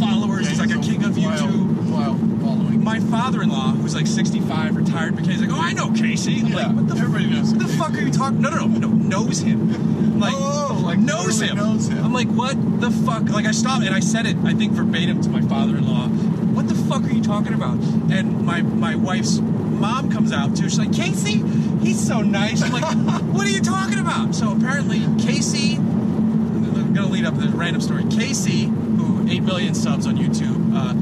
followers. 0.00 0.48
he's 0.48 0.58
like 0.60 0.70
a 0.70 0.80
king 0.80 1.04
of 1.04 1.16
wild, 1.16 1.40
YouTube 1.50 1.90
Wild 1.90 2.18
following. 2.40 2.82
my 2.82 2.98
father-in-law, 2.98 3.72
who's 3.72 3.94
like 3.94 4.06
65, 4.06 4.76
retired 4.76 5.14
McKay, 5.14 5.32
he's 5.32 5.40
like, 5.40 5.50
oh, 5.50 5.60
I 5.60 5.72
know 5.72 5.92
Casey. 5.92 6.32
Yeah, 6.34 6.56
like, 6.68 6.74
what 6.76 6.88
the, 6.88 6.96
everybody 6.96 7.26
knows 7.30 7.50
what 7.52 7.60
the 7.60 7.68
fuck 7.68 7.92
are 7.94 8.00
you 8.00 8.10
talking? 8.10 8.40
No, 8.40 8.50
no, 8.50 8.66
no, 8.66 8.88
no, 8.88 8.88
knows 8.88 9.38
him. 9.40 9.90
Like, 10.22 10.34
Oh, 10.36 10.71
like 10.96 11.00
knows 11.00 11.40
him. 11.40 11.56
knows 11.56 11.88
him. 11.88 12.04
I'm 12.04 12.12
like, 12.12 12.28
what 12.28 12.80
the 12.80 12.90
fuck? 12.90 13.28
Like, 13.30 13.46
I 13.46 13.52
stopped 13.52 13.84
and 13.84 13.94
I 13.94 14.00
said 14.00 14.26
it, 14.26 14.36
I 14.44 14.52
think 14.52 14.72
verbatim 14.72 15.22
to 15.22 15.30
my 15.30 15.40
father-in-law. 15.40 16.08
What 16.52 16.68
the 16.68 16.74
fuck 16.74 17.02
are 17.04 17.10
you 17.10 17.22
talking 17.22 17.54
about? 17.54 17.78
And 18.12 18.44
my 18.44 18.60
my 18.60 18.94
wife's 18.94 19.38
mom 19.38 20.10
comes 20.12 20.32
out 20.32 20.54
too. 20.54 20.64
She's 20.64 20.78
like, 20.78 20.92
Casey, 20.92 21.42
he's 21.80 22.06
so 22.06 22.20
nice. 22.20 22.62
I'm 22.62 22.72
like, 22.72 22.84
what 23.34 23.46
are 23.46 23.50
you 23.50 23.62
talking 23.62 23.98
about? 23.98 24.34
So 24.34 24.52
apparently, 24.52 25.00
Casey. 25.22 25.76
I'm 25.76 26.92
gonna 26.92 27.08
lead 27.08 27.24
up 27.24 27.34
to 27.34 27.40
this 27.40 27.52
random 27.52 27.80
story. 27.80 28.04
Casey, 28.10 28.64
who 28.64 29.26
eight 29.30 29.42
million 29.42 29.74
subs 29.74 30.06
on 30.06 30.16
YouTube, 30.18 30.74
uh, 30.76 30.92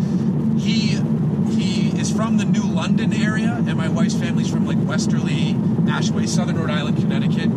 he 0.56 1.00
he 1.50 1.98
is 1.98 2.12
from 2.12 2.36
the 2.36 2.44
New 2.44 2.62
London 2.62 3.12
area, 3.12 3.56
and 3.56 3.74
my 3.74 3.88
wife's 3.88 4.14
family's 4.14 4.48
from 4.48 4.66
like 4.66 4.78
Westerly, 4.78 5.54
Ashaway, 5.90 6.28
Southern 6.28 6.58
Rhode 6.58 6.70
Island, 6.70 6.98
Connecticut. 6.98 7.50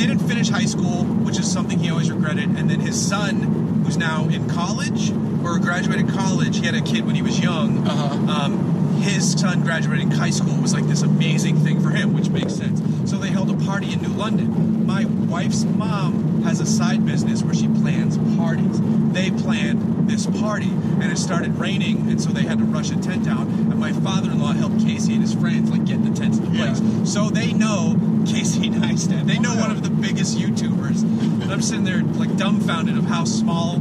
Didn't 0.00 0.20
finish 0.20 0.48
high 0.48 0.64
school, 0.64 1.04
which 1.04 1.38
is 1.38 1.50
something 1.50 1.78
he 1.78 1.90
always 1.90 2.10
regretted, 2.10 2.48
and 2.56 2.70
then 2.70 2.80
his 2.80 2.98
son, 3.00 3.82
who's 3.84 3.98
now 3.98 4.28
in 4.28 4.48
college 4.48 5.10
or 5.44 5.58
graduated 5.58 6.08
college, 6.08 6.58
he 6.58 6.64
had 6.64 6.74
a 6.74 6.80
kid 6.80 7.04
when 7.04 7.14
he 7.14 7.20
was 7.20 7.38
young. 7.38 7.86
Uh-huh. 7.86 8.32
Um, 8.44 8.96
his 9.02 9.32
son 9.38 9.60
graduating 9.62 10.10
high 10.10 10.30
school 10.30 10.56
was 10.60 10.72
like 10.72 10.84
this 10.86 11.02
amazing 11.02 11.56
thing 11.58 11.82
for 11.82 11.90
him, 11.90 12.14
which 12.14 12.30
makes 12.30 12.54
sense. 12.54 12.80
So 13.10 13.18
they 13.18 13.28
held 13.28 13.50
a 13.50 13.64
party 13.66 13.92
in 13.92 14.00
New 14.00 14.08
London. 14.08 14.86
My 14.86 15.04
wife's 15.04 15.64
mom 15.64 16.42
has 16.44 16.60
a 16.60 16.66
side 16.66 17.04
business 17.04 17.42
where 17.42 17.54
she 17.54 17.68
plans 17.68 18.16
parties. 18.38 18.80
They 19.12 19.30
planned 19.30 20.08
this 20.08 20.24
party, 20.26 20.70
and 20.70 21.04
it 21.12 21.18
started 21.18 21.56
raining, 21.58 22.08
and 22.10 22.20
so 22.20 22.30
they 22.30 22.42
had 22.44 22.56
to 22.58 22.64
rush 22.64 22.90
a 22.90 22.96
tent 22.96 23.28
out. 23.28 23.46
And 23.46 23.78
my 23.78 23.92
father-in-law 23.92 24.52
helped 24.54 24.80
Casey 24.80 25.12
and 25.12 25.22
his 25.22 25.34
friends 25.34 25.70
like 25.70 25.84
get 25.84 26.02
the 26.02 26.10
tents 26.10 26.38
into 26.38 26.50
Yeah. 26.56 26.72
place. 26.74 27.12
So 27.12 27.28
they 27.28 27.52
know 27.52 27.96
Casey 28.26 28.70
Neistat. 28.70 29.26
They 29.26 29.38
know 29.38 29.54
one 29.54 29.70
of 29.70 29.82
the 29.82 29.90
biggest 29.90 30.38
YouTubers. 30.38 31.02
And 31.02 31.52
I'm 31.52 31.62
sitting 31.62 31.84
there 31.84 32.02
like 32.02 32.36
dumbfounded 32.36 32.96
of 32.96 33.04
how 33.04 33.24
small 33.24 33.80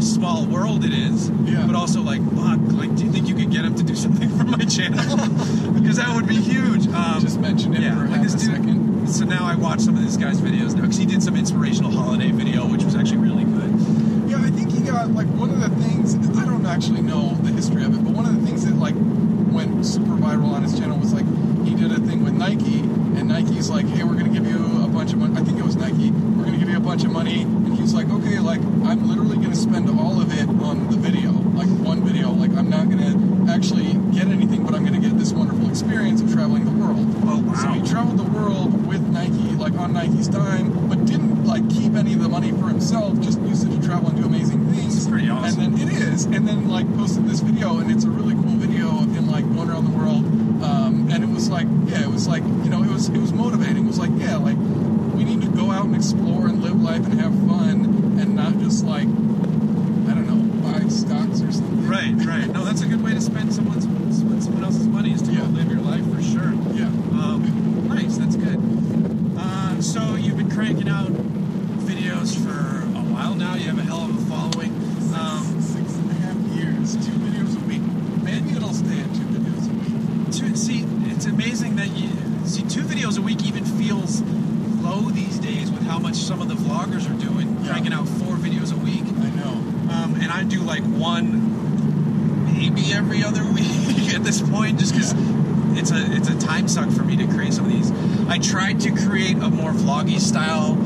small 0.00 0.46
world 0.46 0.84
it 0.84 0.92
is. 0.92 1.30
Yeah. 1.44 1.66
But 1.66 1.76
also 1.76 2.02
like, 2.02 2.20
fuck, 2.34 2.60
like 2.72 2.94
do 2.96 3.04
you 3.04 3.12
think 3.12 3.28
you 3.28 3.34
could 3.34 3.50
get 3.50 3.64
him 3.64 3.74
to 3.76 3.82
do 3.82 3.94
something 4.04 4.28
for 4.30 4.44
my 4.44 4.64
channel? 4.64 5.16
because 5.74 5.96
that 5.96 6.12
would 6.14 6.28
be 6.28 6.36
huge. 6.36 6.86
Um, 6.88 7.20
Just 7.20 7.40
mention 7.40 7.74
it 7.74 7.82
yeah, 7.82 7.94
for 7.94 8.06
like 8.06 8.22
this 8.22 8.34
a 8.34 8.38
dude, 8.38 8.56
second. 8.56 9.08
So 9.08 9.24
now 9.24 9.44
I 9.46 9.54
watch 9.56 9.80
some 9.80 9.96
of 9.96 10.04
this 10.04 10.16
guy's 10.16 10.40
videos 10.40 10.74
now 10.74 10.82
because 10.82 10.96
he 10.96 11.06
did 11.06 11.22
some 11.22 11.36
inspirational 11.36 11.90
holiday 11.90 12.30
video, 12.30 12.66
which 12.66 12.84
was 12.84 12.94
actually 12.94 13.18
really 13.18 13.44
good. 13.44 14.30
Yeah, 14.30 14.38
I 14.38 14.50
think 14.50 14.72
he 14.72 14.82
he 14.82 14.88
got 14.90 15.10
like 15.10 15.28
one 15.28 15.50
of 15.50 15.60
the 15.60 15.68
things 15.82 16.14
I 16.36 16.44
don't 16.44 16.66
actually 16.66 17.02
know 17.02 17.34
the 17.42 17.50
history 17.50 17.84
of 17.84 17.94
it, 17.94 18.02
but 18.02 18.12
one 18.12 18.26
of 18.26 18.38
the 18.40 18.46
things 18.46 18.64
that 18.66 18.74
like 18.74 18.94
went 18.96 19.86
super 19.86 20.16
viral 20.16 20.52
on 20.52 20.62
his 20.62 20.78
channel 20.78 20.98
was 20.98 21.12
like 21.12 21.26
he 21.64 21.74
did 21.74 21.92
a 21.92 22.00
thing 22.00 22.24
with 22.24 22.34
Nike, 22.34 22.82
and 23.22 23.28
Nike's 23.28 23.70
like, 23.70 23.86
hey, 23.86 24.02
we're 24.02 24.16
gonna 24.16 24.30
give 24.30 24.46
you 24.46 24.82
a 24.82 24.88
bunch 24.88 25.12
of 25.12 25.18
money. 25.18 25.40
I 25.40 25.44
think 25.44 25.56
it 25.56 25.64
was 25.64 25.76
Nike. 25.76 26.10
We're 26.10 26.44
gonna 26.44 26.58
give 26.58 26.68
you 26.68 26.76
a 26.76 26.80
bunch 26.80 27.04
of 27.04 27.12
money, 27.12 27.42
and 27.42 27.78
he's 27.78 27.94
like, 27.94 28.10
okay, 28.10 28.40
like 28.40 28.60
I'm 28.60 29.08
literally 29.08 29.36
gonna 29.36 29.54
spend 29.54 29.88
all 29.88 30.20
of 30.20 30.36
it 30.36 30.48
on 30.48 30.90
the 30.90 30.96
video, 30.96 31.30
like 31.30 31.68
one 31.86 32.02
video. 32.02 32.32
Like 32.32 32.50
I'm 32.50 32.68
not 32.68 32.90
gonna 32.90 33.48
actually 33.48 33.92
get 34.12 34.26
anything, 34.26 34.64
but 34.64 34.74
I'm 34.74 34.84
gonna 34.84 34.98
get 34.98 35.16
this 35.18 35.32
wonderful 35.32 35.68
experience 35.70 36.20
of 36.20 36.32
traveling 36.32 36.64
the 36.64 36.72
world. 36.72 37.06
Oh, 37.22 37.44
wow. 37.46 37.54
So 37.54 37.68
he 37.68 37.88
traveled 37.88 38.18
the 38.18 38.24
world 38.24 38.88
with 38.88 39.02
Nike, 39.02 39.54
like 39.54 39.74
on 39.74 39.92
Nike's 39.92 40.26
dime, 40.26 40.88
but 40.88 41.04
didn't 41.06 41.44
like 41.44 41.70
keep 41.70 41.94
any 41.94 42.14
of 42.14 42.22
the 42.22 42.28
money 42.28 42.50
for 42.50 42.66
himself. 42.66 43.20
Just 43.20 43.40
used 43.42 43.64
it 43.70 43.80
to 43.80 43.86
travel 43.86 44.08
and 44.08 44.18
do 44.18 44.26
amazing 44.26 44.66
things. 44.72 44.96
It's 44.96 45.06
pretty 45.06 45.30
awesome. 45.30 45.62
And 45.62 45.76
then 45.76 45.88
it 45.88 45.94
is, 45.94 46.24
and 46.24 46.48
then 46.48 46.68
like 46.68 46.92
posted 46.96 47.28
this 47.28 47.38
video, 47.38 47.78
and 47.78 47.88
it's 47.88 48.02
a 48.02 48.10
really 48.10 48.34
cool 48.34 48.56
video 48.56 48.88
of 48.88 49.14
him 49.14 49.30
like 49.30 49.44
going 49.54 49.70
around 49.70 49.84
the 49.84 49.96
world. 49.96 50.24
Um, 50.62 51.08
and 51.10 51.24
it 51.24 51.28
was 51.28 51.50
like, 51.50 51.66
yeah, 51.86 52.02
it 52.02 52.08
was 52.08 52.28
like, 52.28 52.42
you 52.42 52.70
know, 52.70 52.82
it 52.82 52.90
was 52.90 53.08
it 53.08 53.18
was 53.18 53.32
motivating. 53.32 53.84
It 53.84 53.86
was 53.86 53.98
like, 53.98 54.10
yeah, 54.16 54.36
like 54.36 54.56
we 54.56 55.24
need 55.24 55.42
to 55.42 55.48
go 55.48 55.70
out 55.70 55.84
and 55.84 55.91
explore 56.02 56.48
and 56.48 56.60
live 56.62 56.80
life 56.82 57.04
and 57.06 57.20
have 57.20 57.32
fun, 57.46 58.18
and 58.20 58.34
not 58.34 58.58
just 58.58 58.84
like, 58.84 59.04
I 59.06 60.14
don't 60.14 60.26
know, 60.26 60.42
buy 60.72 60.88
stocks 60.88 61.40
or 61.42 61.52
something. 61.52 61.86
Right, 61.88 62.12
right. 62.26 62.48
No, 62.50 62.64
that's 62.64 62.82
a 62.82 62.86
good 62.86 63.02
way 63.04 63.12
to 63.14 63.20
spend 63.20 63.52
someone's 63.54 63.84
spend 63.84 64.42
someone 64.42 64.64
else's 64.64 64.88
money 64.88 65.12
is 65.12 65.22
to 65.22 65.32
Yeah. 65.32 65.40
go 65.42 65.46
live 65.46 65.70
your 65.70 65.80
life 65.80 66.04
for 66.12 66.20
sure. 66.20 66.52
Yeah. 66.74 66.86
Um, 67.22 67.86
nice, 67.88 68.16
that's 68.18 68.34
good. 68.34 68.58
Uh, 69.38 69.80
so 69.80 70.16
you've 70.16 70.36
been 70.36 70.50
cranking 70.50 70.88
out 70.88 71.06
videos 71.86 72.34
for 72.36 72.82
a 72.98 73.02
while 73.14 73.34
now. 73.36 73.54
You 73.54 73.66
have 73.70 73.78
a 73.78 73.82
hell 73.82 74.04
of 74.04 74.10
a 74.18 74.26
following. 74.28 74.72
Um, 75.14 75.60
Six 75.62 75.94
and 75.94 76.10
a 76.10 76.14
half 76.14 76.36
years, 76.58 76.96
two 76.96 77.12
videos 77.12 77.54
a 77.56 77.64
week. 77.68 77.82
Maybe 78.24 78.56
it'll 78.56 78.74
stay 78.74 78.98
at 78.98 79.14
two 79.14 79.28
videos 79.36 79.70
a 79.70 79.74
week. 79.74 80.32
to, 80.52 80.56
see, 80.56 80.84
it's 81.12 81.26
amazing 81.26 81.76
that 81.76 81.90
you 81.96 82.08
see 82.44 82.62
two 82.62 82.82
videos 82.82 83.18
a 83.18 83.22
week 83.22 83.44
even 83.46 83.64
feels 83.64 84.20
low 84.82 85.02
these 85.10 85.38
days 85.38 85.70
with 85.70 85.82
how 85.86 85.98
much 85.98 86.16
some 86.16 86.42
of 86.42 86.48
the 86.48 86.54
vloggers 86.54 87.08
are 87.08 87.18
doing, 87.24 87.56
Yeah. 87.62 87.70
cranking 87.70 87.92
out 87.92 88.08
four 88.08 88.34
videos 88.36 88.72
a 88.72 88.76
week. 88.76 89.04
I 89.04 89.30
know. 89.40 89.52
Um, 89.94 90.16
and 90.20 90.32
I 90.32 90.42
do 90.42 90.60
like 90.60 90.82
one, 90.82 92.50
maybe 92.52 92.92
every 92.92 93.22
other 93.22 93.44
week 93.44 94.12
at 94.14 94.24
this 94.24 94.40
point, 94.40 94.78
just 94.78 94.92
because 94.94 95.14
it's 95.78 95.90
a 95.92 96.12
it's 96.16 96.28
a 96.28 96.38
time 96.38 96.66
suck 96.68 96.90
for 96.90 97.02
me 97.04 97.16
to 97.16 97.26
create 97.28 97.52
some 97.54 97.66
of 97.66 97.72
these. 97.72 97.90
I 98.28 98.38
tried 98.38 98.80
to 98.80 98.90
create 98.90 99.36
a 99.36 99.50
more 99.50 99.72
vloggy 99.72 100.18
style 100.20 100.76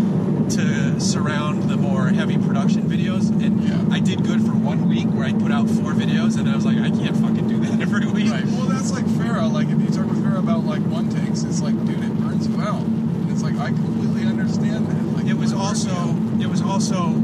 to 0.51 1.01
surround 1.01 1.65
the 1.71 1.77
more 1.77 2.09
heavy 2.09 2.37
production 2.39 2.83
videos, 2.83 3.31
and 3.31 3.63
Yeah. 3.65 3.79
I 3.91 4.01
did 4.01 4.25
good 4.25 4.43
for 4.43 4.53
one 4.53 4.89
week 4.89 5.07
where 5.07 5.25
I 5.27 5.33
put 5.33 5.51
out 5.51 5.69
four 5.71 5.93
videos, 5.93 6.39
and 6.39 6.49
I 6.49 6.55
was 6.55 6.65
like, 6.67 6.79
I 6.79 6.91
can't 6.91 7.17
fucking 7.17 7.49
do 7.49 7.59
that 7.61 7.81
every 7.81 8.07
week. 8.07 8.31
Right. 8.31 8.47
Well, 8.47 8.67
that's 8.67 8.93
like 8.93 9.07
Farah. 9.07 9.51
Like, 9.53 9.69
if 9.71 9.81
you 9.81 9.89
talk 9.89 10.07
with 10.09 10.23
Farah 10.25 10.39
about 10.39 10.65
like 10.65 10.83
one 10.83 11.09
takes, 11.09 11.43
it's 11.43 11.61
like, 11.63 11.75
dude, 11.87 11.99
it 12.05 12.15
burns 12.21 12.47
you 12.47 12.61
out. 12.61 12.83
And 12.83 13.31
it's 13.33 13.43
like, 13.43 13.57
I 13.59 13.69
completely 13.71 14.25
understand 14.27 14.87
that. 14.87 15.17
Like, 15.17 15.27
It 15.27 15.37
was 15.37 15.53
burns 15.53 15.85
also 15.89 16.13
me 16.13 16.35
out. 16.37 16.43
it 16.43 16.49
was 16.51 16.63
also 16.63 17.15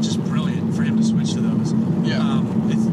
just 0.00 0.22
brilliant 0.24 0.74
for 0.74 0.82
him 0.82 0.96
to 0.96 1.02
switch 1.04 1.34
to 1.34 1.40
those. 1.42 1.72
Yeah. 2.08 2.18
Um, 2.20 2.70
it's, 2.72 2.86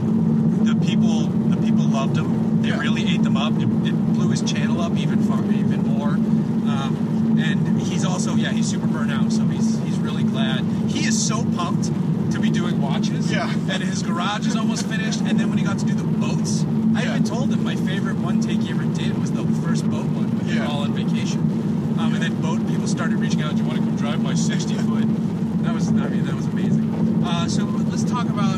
the 0.69 0.75
people 0.85 1.21
the 1.53 1.57
people 1.57 1.85
loved 1.85 2.17
him. 2.17 2.61
They 2.61 2.69
Yeah. 2.69 2.79
really 2.79 3.07
ate 3.07 3.23
them 3.23 3.26
up. 3.37 3.53
It, 3.53 3.69
it 3.87 3.95
blew 4.13 4.29
his 4.31 4.41
channel 4.41 4.81
up 4.81 4.93
even 4.97 5.21
far, 5.23 5.39
even 5.51 5.83
more. 5.83 6.09
Um, 6.09 7.37
and 7.39 7.79
he's 7.81 8.03
also 8.03 8.35
yeah 8.35 8.51
he's 8.51 8.67
super 8.67 8.87
burnt 8.87 9.11
out, 9.11 9.31
so 9.31 9.43
he's 9.45 9.79
he's 9.83 9.97
really 9.99 10.23
glad. 10.23 10.61
He 10.89 11.05
is 11.05 11.15
so 11.17 11.43
pumped 11.55 11.85
to 12.33 12.39
be 12.39 12.49
doing 12.49 12.81
watches. 12.81 13.31
Yeah. 13.31 13.49
And 13.71 13.81
his 13.83 14.03
garage 14.03 14.45
is 14.47 14.55
almost 14.55 14.85
finished. 14.87 15.21
And 15.21 15.39
then 15.39 15.49
when 15.49 15.57
he 15.57 15.63
got 15.63 15.79
to 15.79 15.85
do 15.85 15.93
the 15.93 16.03
boats, 16.03 16.65
I 16.95 17.03
Yeah. 17.03 17.11
even 17.11 17.23
told 17.23 17.53
him 17.53 17.63
my 17.63 17.75
favorite 17.75 18.17
one 18.17 18.41
take 18.41 18.61
he 18.61 18.69
ever 18.71 18.83
did 18.83 19.17
was 19.19 19.31
the 19.31 19.45
first 19.65 19.89
boat 19.89 20.05
one. 20.07 20.35
when 20.37 20.47
they 20.47 20.55
were 20.55 20.63
Yeah. 20.65 20.67
all 20.67 20.81
on 20.81 20.93
vacation. 20.93 21.39
Um, 21.99 22.13
and 22.13 22.21
then 22.21 22.41
boat 22.41 22.67
people 22.67 22.85
started 22.87 23.17
reaching 23.17 23.41
out. 23.43 23.55
Do 23.55 23.61
you 23.61 23.67
want 23.67 23.79
to 23.79 23.85
come 23.85 23.95
drive 23.95 24.21
my 24.21 24.33
60 24.35 24.73
foot? 24.75 25.05
That 25.63 25.73
was, 25.73 25.87
I 25.87 25.91
mean, 26.09 26.25
that 26.25 26.35
was 26.35 26.45
amazing. 26.45 27.23
Uh, 27.25 27.47
so 27.47 27.63
let's 27.63 28.03
talk 28.03 28.27
about 28.29 28.57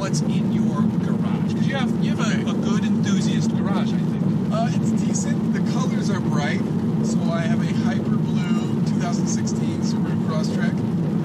what's 0.00 0.20
in 0.22 0.52
your 0.52 0.82
garage 1.04 1.21
you 1.50 1.74
have 1.74 2.04
you 2.04 2.14
have 2.14 2.46
a, 2.46 2.50
a 2.50 2.54
good 2.54 2.84
enthusiast 2.84 3.50
garage, 3.56 3.92
I 3.92 3.98
think. 3.98 4.52
Uh, 4.52 4.68
it's 4.70 4.90
decent. 5.02 5.52
The 5.54 5.72
colors 5.72 6.10
are 6.10 6.20
bright. 6.20 6.60
So 7.04 7.18
I 7.30 7.40
have 7.40 7.60
a 7.60 7.72
hyper 7.82 8.16
blue 8.16 8.84
2016 8.86 9.80
Subaru 9.80 10.22
Crosstrek, 10.26 10.78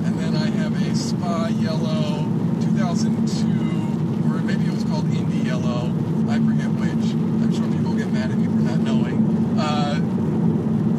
and 0.06 0.20
then 0.20 0.36
I 0.36 0.50
have 0.58 0.74
a 0.82 0.96
Spa 0.96 1.48
Yellow 1.48 2.26
2002, 2.62 4.34
or 4.34 4.42
maybe 4.42 4.66
it 4.66 4.74
was 4.74 4.84
called 4.86 5.06
Indy 5.14 5.48
Yellow. 5.48 5.94
I 6.30 6.40
forget 6.40 6.72
which. 6.72 7.14
I'm 7.14 7.54
sure 7.54 7.72
people 7.72 7.94
get 7.94 8.12
mad 8.12 8.32
at 8.32 8.38
me 8.38 8.46
for 8.46 8.64
not 8.64 8.80
knowing. 8.80 9.60
Uh, 9.60 9.96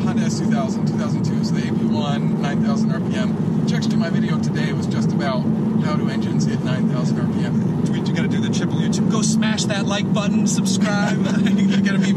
Honda 0.02 0.22
S2000, 0.22 0.86
2002, 0.86 1.44
so 1.44 1.54
the 1.54 1.62
AP1, 1.62 2.38
9,000 2.38 2.90
RPM. 2.90 3.68
Checks 3.68 3.86
to 3.88 3.96
my 3.96 4.10
video 4.10 4.38
today 4.38 4.72
was 4.72 4.86
just 4.86 5.10
about 5.12 5.40
how 5.84 5.96
do 5.96 6.08
engines 6.08 6.44
hit 6.46 6.62
9,000 6.62 7.16
RPM. 7.16 7.84
Do 7.84 7.92
we 7.92 7.98
you 8.00 8.14
gotta 8.14 8.28
do 8.28 8.40
the 8.40 8.48
triple 8.48 8.76
YouTube? 8.76 9.10
Go 9.10 9.16
smash 9.28 9.64
that 9.64 9.86
like 9.86 10.12
button, 10.12 10.46
subscribe. 10.46 11.18
you 11.46 11.80
gotta 11.82 11.98
be. 11.98 12.12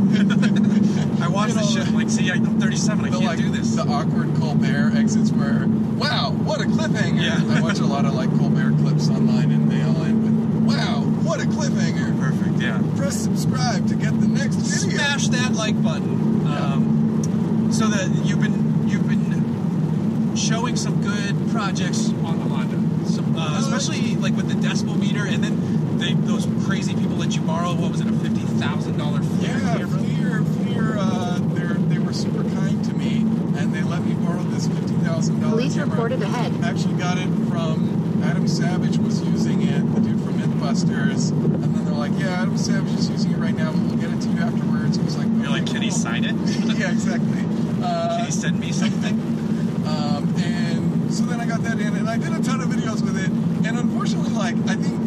I 1.21 1.27
watch 1.27 1.51
the 1.51 1.63
shit. 1.63 1.93
Like, 1.93 2.09
see, 2.09 2.31
I'm 2.31 2.59
37. 2.59 3.05
I 3.05 3.09
the, 3.09 3.17
can't 3.17 3.25
like, 3.25 3.37
do 3.37 3.49
this. 3.49 3.75
The 3.75 3.83
awkward 3.83 4.35
Colbert 4.35 4.93
exits 4.95 5.31
where, 5.31 5.67
wow, 5.67 6.31
what 6.31 6.61
a 6.61 6.65
cliffhanger. 6.65 7.21
Yeah. 7.21 7.57
I 7.57 7.61
watch 7.61 7.79
a 7.79 7.85
lot 7.85 8.05
of 8.05 8.13
like 8.13 8.29
Colbert 8.37 8.77
clips 8.77 9.09
online 9.09 9.51
and 9.51 9.69
they 9.71 9.81
all 9.83 10.03
end 10.03 10.23
with, 10.23 10.77
wow, 10.77 11.01
what 11.23 11.41
a 11.41 11.45
cliffhanger. 11.45 12.17
Perfect. 12.19 12.61
Yeah. 12.61 12.81
Press 12.95 13.21
subscribe 13.21 13.87
to 13.89 13.95
get 13.95 14.19
the 14.19 14.27
next 14.27 14.55
video. 14.55 14.95
smash 14.95 15.27
that 15.29 15.53
like 15.53 15.81
button. 15.83 16.47
Um, 16.47 17.69
so 17.71 17.87
that 17.87 18.25
you've 18.25 18.41
been 18.41 18.87
you've 18.87 19.07
been 19.07 20.35
showing 20.35 20.75
some 20.75 21.01
good 21.01 21.35
projects 21.51 22.09
on 22.23 22.39
the 22.39 22.45
Honda, 22.45 23.07
some, 23.07 23.35
uh, 23.35 23.59
especially 23.59 24.15
like 24.15 24.35
with 24.35 24.47
the 24.47 24.55
decibel 24.55 24.97
meter, 24.97 25.25
and 25.25 25.43
then 25.43 25.70
they 26.01 26.13
those 26.13 26.47
crazy 26.65 26.93
people 26.95 27.15
that 27.17 27.35
you 27.35 27.41
borrow. 27.41 27.73
What 27.73 27.91
was 27.91 28.01
it, 28.01 28.07
a 28.07 28.13
fifty 28.13 28.41
thousand 28.59 28.97
dollar 28.97 29.21
Yeah, 29.39 29.59
camera? 29.59 29.87
FLIR, 29.87 30.43
FLIR, 30.43 30.95
uh, 30.99 31.39
they're, 31.53 31.73
they 31.75 31.99
were 31.99 32.13
super 32.13 32.43
kind 32.43 32.83
to 32.85 32.93
me 32.93 33.19
and 33.57 33.73
they 33.73 33.81
let 33.83 34.03
me 34.05 34.13
borrow 34.15 34.41
this 34.43 34.67
$50,000 34.67 35.49
Police 35.49 35.73
camera. 35.75 35.89
reported 35.89 36.21
ahead. 36.21 36.51
Actually 36.63 36.95
got 36.95 37.17
it 37.17 37.27
from 37.49 38.21
Adam 38.23 38.47
Savage 38.47 38.97
was 38.97 39.21
using 39.23 39.61
it, 39.63 39.81
the 39.93 40.01
dude 40.01 40.19
from 40.23 40.33
Mythbusters. 40.39 41.31
And 41.31 41.63
then 41.63 41.85
they're 41.85 41.93
like, 41.93 42.11
yeah, 42.17 42.41
Adam 42.41 42.57
Savage 42.57 42.93
is 42.93 43.09
using 43.09 43.31
it 43.31 43.37
right 43.37 43.55
now, 43.55 43.71
but 43.71 43.81
we'll 43.81 43.97
get 43.97 44.09
it 44.11 44.21
to 44.21 44.29
you 44.29 44.39
afterwards. 44.39 44.97
He 44.97 45.03
was 45.03 45.17
like, 45.17 45.27
You're 45.27 45.49
like, 45.51 45.63
"Okay, 45.63 45.73
can 45.73 45.81
he 45.81 45.91
sign 45.91 46.23
it? 46.23 46.35
yeah, 46.77 46.91
exactly. 46.91 47.43
Uh, 47.83 48.17
Can 48.17 48.25
he 48.25 48.31
send 48.31 48.59
me 48.59 48.71
something? 48.71 49.13
um, 49.87 50.33
and 50.37 51.13
so 51.13 51.23
then 51.25 51.39
I 51.41 51.45
got 51.45 51.61
that 51.63 51.79
in, 51.79 51.95
and 51.95 52.07
I 52.09 52.17
did 52.17 52.31
a 52.31 52.41
ton 52.41 52.61
of 52.61 52.69
videos 52.69 53.01
with 53.03 53.17
it. 53.17 53.29
And 53.67 53.77
unfortunately, 53.77 54.31
like 54.31 54.55
I 54.69 54.75
think 54.75 54.85
the 54.85 54.85
the 54.85 54.91
initial 54.91 55.00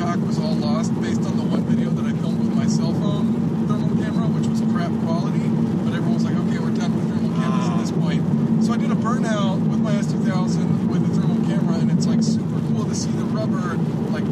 shock 0.00 0.18
was 0.26 0.38
all 0.38 0.54
lost 0.56 0.98
based 1.02 1.20
on 1.28 1.36
the 1.36 1.42
one 1.44 1.60
video 1.68 1.90
that 1.90 2.06
I 2.08 2.12
filmed 2.24 2.40
with 2.40 2.56
my 2.56 2.64
cell 2.66 2.94
phone 2.96 3.36
thermal 3.68 3.92
camera, 4.00 4.24
which 4.32 4.48
was 4.48 4.64
crap 4.72 4.88
quality. 5.04 5.44
But 5.84 5.92
everyone 5.92 6.14
was 6.16 6.24
like, 6.24 6.36
okay, 6.48 6.56
we're 6.56 6.72
done 6.72 6.96
with 6.96 7.04
thermal 7.12 7.28
cameras 7.36 7.68
at 7.68 7.76
this 7.84 7.92
point. 7.92 8.24
So 8.64 8.72
I 8.72 8.78
did 8.80 8.88
a 8.90 8.96
burnout 8.96 9.60
with 9.68 9.80
my 9.84 9.92
S2000 10.00 10.88
with 10.88 11.04
the 11.04 11.12
thermal 11.20 11.36
camera, 11.44 11.76
and 11.84 11.92
it's 11.92 12.06
like 12.08 12.22
super 12.24 12.64
cool 12.72 12.88
to 12.88 12.94
see 12.96 13.12
the 13.12 13.28
rubber 13.28 13.76
like 14.08 14.24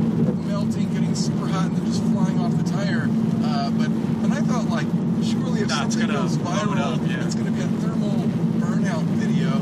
melting, 0.48 0.88
getting 0.96 1.12
super 1.14 1.46
hot, 1.52 1.66
and 1.68 1.76
then 1.76 1.84
just 1.84 2.00
flying 2.16 2.40
off 2.40 2.56
the 2.56 2.64
tire. 2.64 3.04
Uh, 3.44 3.68
but 3.76 3.92
and 4.24 4.32
I 4.32 4.40
thought 4.48 4.72
like, 4.72 4.88
surely 5.20 5.60
if 5.60 5.68
That's 5.68 5.92
something 5.92 6.08
gonna 6.08 6.16
goes 6.24 6.38
blow 6.40 6.48
viral, 6.64 6.72
it 6.72 6.80
up, 6.80 7.00
yeah. 7.04 7.26
it's 7.28 7.34
gonna 7.36 7.52
be 7.52 7.60
a 7.60 7.68
thermal 7.84 8.24
burnout 8.56 9.04
video 9.20 9.52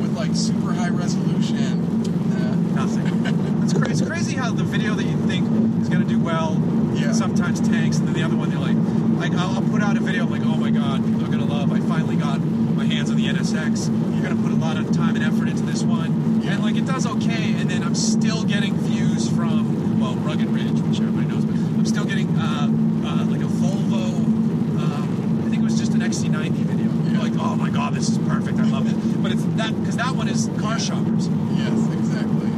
with 0.00 0.16
like 0.16 0.32
super 0.32 0.72
high 0.72 0.88
resolution. 0.88 2.00
Nah. 2.32 2.88
Nothing. 2.88 3.04
It's, 3.62 3.72
cra- 3.74 3.90
it's 3.90 4.02
crazy 4.02 4.34
how 4.34 4.50
the 4.50 4.64
video 4.64 4.94
that 4.94 5.04
you 5.04 5.16
think 5.28 5.46
is 5.80 5.88
gonna 5.88 6.04
do 6.04 6.18
well 6.18 6.60
Yeah. 6.94 7.12
sometimes 7.12 7.60
tanks, 7.60 7.98
and 7.98 8.08
then 8.08 8.14
the 8.14 8.22
other 8.24 8.34
one 8.36 8.50
they're 8.50 8.58
like, 8.58 8.76
like 9.20 9.38
I'll, 9.38 9.54
I'll 9.56 9.70
put 9.70 9.82
out 9.82 9.96
a 9.96 10.00
video, 10.00 10.24
I'm 10.24 10.30
like, 10.30 10.42
oh 10.42 10.56
my 10.56 10.70
god, 10.70 11.04
people 11.04 11.24
are 11.24 11.28
gonna 11.30 11.44
love. 11.46 11.70
I 11.72 11.78
finally 11.80 12.16
got 12.16 12.40
my 12.40 12.84
hands 12.84 13.08
on 13.10 13.16
the 13.16 13.26
NSX. 13.28 13.86
You're 14.14 14.22
gonna 14.28 14.42
put 14.42 14.50
a 14.50 14.56
lot 14.56 14.76
of 14.76 14.90
time 14.92 15.14
and 15.14 15.24
effort 15.24 15.48
into 15.48 15.62
this 15.62 15.82
one, 15.84 16.42
Yeah. 16.42 16.52
and 16.54 16.62
like 16.64 16.76
it 16.76 16.86
does 16.86 17.06
okay, 17.06 17.54
and 17.54 17.70
then 17.70 17.82
I'm 17.84 17.94
still 17.94 18.42
getting 18.44 18.74
views 18.74 19.28
from 19.28 20.00
well, 20.00 20.16
Rugged 20.16 20.48
Ridge, 20.48 20.80
which 20.80 20.98
everybody 20.98 21.26
knows, 21.26 21.44
but 21.44 21.54
I'm 21.54 21.86
still 21.86 22.04
getting 22.04 22.28
uh, 22.36 22.66
uh, 23.06 23.24
like 23.26 23.42
a 23.42 23.50
Volvo. 23.62 24.16
Um, 24.82 25.42
I 25.46 25.50
think 25.50 25.62
it 25.62 25.64
was 25.64 25.78
just 25.78 25.92
an 25.92 26.00
XC90 26.00 26.50
video. 26.50 26.90
Yeah. 27.12 27.20
Like, 27.22 27.34
oh 27.38 27.54
my 27.54 27.70
god, 27.70 27.94
this 27.94 28.08
is 28.08 28.18
perfect. 28.26 28.58
I 28.58 28.64
love 28.64 28.88
it. 28.90 29.22
But 29.22 29.30
it's 29.30 29.44
that 29.56 29.78
because 29.78 29.96
that 29.98 30.16
one 30.16 30.26
is 30.28 30.50
car 30.60 30.80
shoppers. 30.80 31.28
Yes, 31.54 31.86
exactly. 31.92 32.48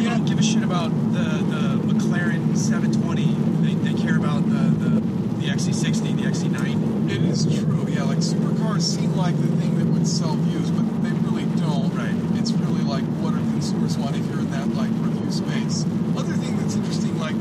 They 0.00 0.08
don't 0.08 0.24
give 0.24 0.38
a 0.38 0.42
shit 0.42 0.62
about 0.62 0.88
the, 1.12 1.18
the 1.52 1.92
McLaren 1.92 2.56
720. 2.56 3.34
They, 3.66 3.74
they 3.92 4.02
care 4.02 4.16
about 4.16 4.44
the, 4.48 4.70
the, 4.82 5.00
the 5.42 5.49
XC60, 5.60 6.16
the 6.16 6.22
XC90. 6.22 7.10
It 7.10 7.22
is 7.22 7.44
true, 7.44 7.86
yeah. 7.86 8.04
Like 8.04 8.18
supercars 8.18 8.80
seem 8.80 9.14
like 9.14 9.36
the 9.36 9.48
thing 9.60 9.76
that 9.78 9.86
would 9.88 10.06
sell 10.08 10.34
views, 10.36 10.70
but 10.70 10.88
they 11.02 11.10
really 11.20 11.44
don't. 11.60 11.92
Right. 11.92 12.16
It's 12.40 12.50
really 12.52 12.80
like 12.80 13.04
what 13.20 13.34
do 13.34 13.40
consumers 13.52 13.98
want 13.98 14.16
if 14.16 14.24
you're 14.30 14.40
in 14.40 14.50
that 14.52 14.68
like 14.72 14.88
review 15.04 15.30
space. 15.30 15.84
Other 16.16 16.32
thing 16.32 16.56
that's 16.56 16.76
interesting, 16.76 17.18
like 17.18 17.36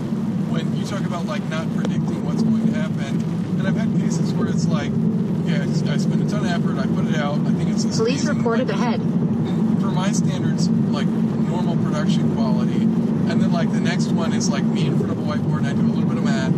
when 0.52 0.76
you 0.76 0.86
talk 0.86 1.06
about 1.06 1.28
like 1.28 1.48
not 1.48 1.74
predicting 1.74 2.26
what's 2.26 2.44
going 2.44 2.68
to 2.68 2.74
happen, 2.74 3.24
and 3.56 3.64
I've 3.66 3.78
had 3.78 3.88
cases 3.96 4.34
where 4.34 4.50
it's 4.50 4.68
like, 4.68 4.92
yeah, 5.48 5.64
I 5.64 5.96
spent 5.96 6.20
a 6.22 6.28
ton 6.28 6.44
of 6.44 6.52
effort, 6.52 6.76
I 6.78 6.88
put 6.92 7.08
it 7.08 7.16
out, 7.16 7.40
I 7.48 7.52
think 7.56 7.70
it's 7.72 7.86
this 7.86 7.96
Police 7.98 8.24
amazing, 8.28 8.38
reported 8.38 8.68
like, 8.68 8.76
ahead. 8.76 9.00
for 9.80 9.96
my 9.96 10.12
standards, 10.12 10.68
like 10.92 11.08
normal 11.08 11.78
production 11.88 12.36
quality. 12.36 12.84
And 13.32 13.40
then 13.40 13.54
like 13.54 13.72
the 13.72 13.80
next 13.80 14.12
one 14.12 14.34
is 14.34 14.50
like 14.50 14.66
me 14.66 14.88
in 14.88 14.98
front 15.00 15.14
of 15.14 15.20
a 15.20 15.22
whiteboard 15.22 15.60
and 15.60 15.68
I 15.68 15.74
do 15.74 15.88
a 15.88 15.94
little 15.96 16.10
bit 16.10 16.18
of 16.18 16.26
math, 16.26 16.52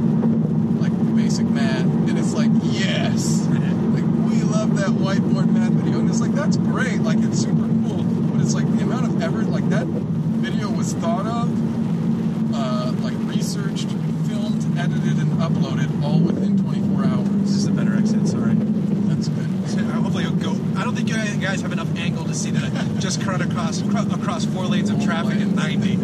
like 1.41 1.53
basic 1.53 1.85
and 1.85 2.19
it's 2.19 2.33
like, 2.33 2.51
yes. 2.63 3.47
Like 3.47 4.03
we 4.29 4.43
love 4.43 4.75
that 4.77 4.89
whiteboard 4.89 5.51
math 5.51 5.71
video. 5.73 5.99
And 5.99 6.09
it's 6.09 6.19
like 6.19 6.33
that's 6.33 6.57
great, 6.57 7.01
like 7.01 7.17
it's 7.19 7.39
super 7.39 7.67
cool. 7.67 8.03
But 8.03 8.41
it's 8.41 8.53
like 8.53 8.65
the 8.77 8.83
amount 8.83 9.05
of 9.05 9.21
effort, 9.21 9.47
like 9.47 9.67
that 9.69 9.85
video 9.85 10.69
was 10.69 10.93
thought 10.93 11.25
of, 11.25 12.55
uh, 12.55 12.91
like 13.01 13.15
researched, 13.19 13.89
filmed, 14.27 14.77
edited, 14.77 15.17
and 15.17 15.31
uploaded 15.39 16.03
all 16.03 16.19
within 16.19 16.57
24 16.63 17.05
hours. 17.05 17.29
This 17.41 17.55
is 17.55 17.67
a 17.67 17.71
better 17.71 17.95
exit. 17.95 18.27
Sorry. 18.27 18.53
That's 18.55 19.27
good. 19.27 19.47
Hopefully 19.91 20.25
it'll 20.25 20.35
go. 20.35 20.51
I 20.79 20.83
don't 20.83 20.95
think 20.95 21.09
you 21.09 21.15
guys 21.15 21.61
have 21.61 21.71
enough 21.71 21.95
angle 21.97 22.25
to 22.25 22.33
see 22.33 22.51
that 22.51 22.63
I 22.63 22.99
just 22.99 23.21
cut 23.21 23.41
across 23.41 23.81
across 23.81 24.45
four 24.45 24.65
lanes 24.65 24.89
of 24.89 25.03
traffic 25.03 25.39
at 25.39 25.47
90. 25.47 25.97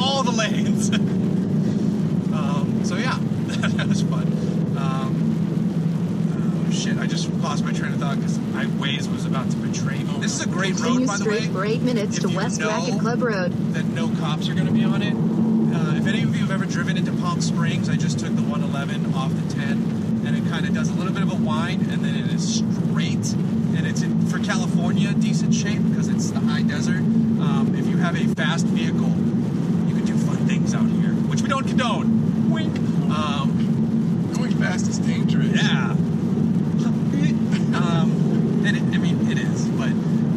All 0.00 0.22
the 0.22 0.30
lanes. 0.30 0.90
um, 2.32 2.80
so 2.84 2.96
yeah, 2.96 3.18
that 3.48 3.88
was 3.88 4.02
fun. 4.02 4.26
Um, 4.78 6.66
oh 6.68 6.70
shit! 6.72 6.96
I 6.98 7.06
just 7.06 7.27
lost 7.40 7.64
my 7.64 7.72
train 7.72 7.92
of 7.92 8.00
thought 8.00 8.16
because 8.16 8.38
my 8.38 8.64
Waze 8.66 9.10
was 9.12 9.24
about 9.24 9.50
to 9.50 9.56
betray 9.58 9.98
me. 9.98 10.18
This 10.20 10.32
is 10.34 10.44
a 10.44 10.48
great 10.48 10.78
road, 10.80 11.06
by 11.06 11.16
the 11.16 11.28
way. 11.28 11.46
for 11.48 11.64
8 11.64 11.82
minutes 11.82 12.16
If 12.18 12.22
to 12.24 12.36
West 12.36 12.60
Racquet 12.60 12.98
Club 13.00 13.22
Road. 13.22 13.52
that 13.74 13.84
no 13.86 14.08
cops 14.20 14.48
are 14.48 14.54
going 14.54 14.66
to 14.66 14.72
be 14.72 14.84
on 14.84 15.02
it. 15.02 15.14
Uh, 15.14 15.96
if 15.96 16.06
any 16.06 16.22
of 16.22 16.34
you 16.34 16.40
have 16.42 16.50
ever 16.50 16.64
driven 16.64 16.96
into 16.96 17.12
Palm 17.12 17.40
Springs, 17.40 17.88
I 17.88 17.96
just 17.96 18.18
took 18.18 18.34
the 18.34 18.42
111 18.42 19.14
off 19.14 19.32
the 19.32 19.54
10, 19.54 20.22
and 20.26 20.36
it 20.36 20.48
kind 20.50 20.66
of 20.66 20.74
does 20.74 20.88
a 20.88 20.94
little 20.94 21.12
bit 21.12 21.22
of 21.22 21.30
a 21.30 21.36
wind, 21.36 21.82
and 21.92 22.04
then 22.04 22.14
it 22.16 22.32
is 22.32 22.56
straight, 22.56 23.32
and 23.76 23.86
it's 23.86 24.02
in, 24.02 24.26
for 24.26 24.38
California 24.40 25.12
decent 25.14 25.54
shape 25.54 25.80
because 25.90 26.08
it's 26.08 26.30
the 26.30 26.40
high 26.40 26.62
desert. 26.62 26.98
Um, 26.98 27.74
if 27.78 27.86
you 27.86 27.96
have 27.98 28.16
a 28.16 28.26
fast 28.34 28.66
vehicle, 28.66 29.08
you 29.88 29.94
can 29.94 30.04
do 30.04 30.16
fun 30.18 30.36
things 30.48 30.74
out 30.74 30.88
here, 30.88 31.12
which 31.30 31.42
we 31.42 31.48
don't 31.48 31.66
condone. 31.66 32.50
Wink. 32.50 32.76
Um, 33.12 34.30
Going 34.34 34.56
fast 34.56 34.88
is 34.88 34.98
dangerous. 34.98 35.48
yeah. 35.62 35.90
um, 37.74 38.62
and 38.66 38.76
it, 38.76 38.82
I 38.94 38.98
mean, 38.98 39.30
it 39.30 39.38
is, 39.38 39.66
but 39.68 39.90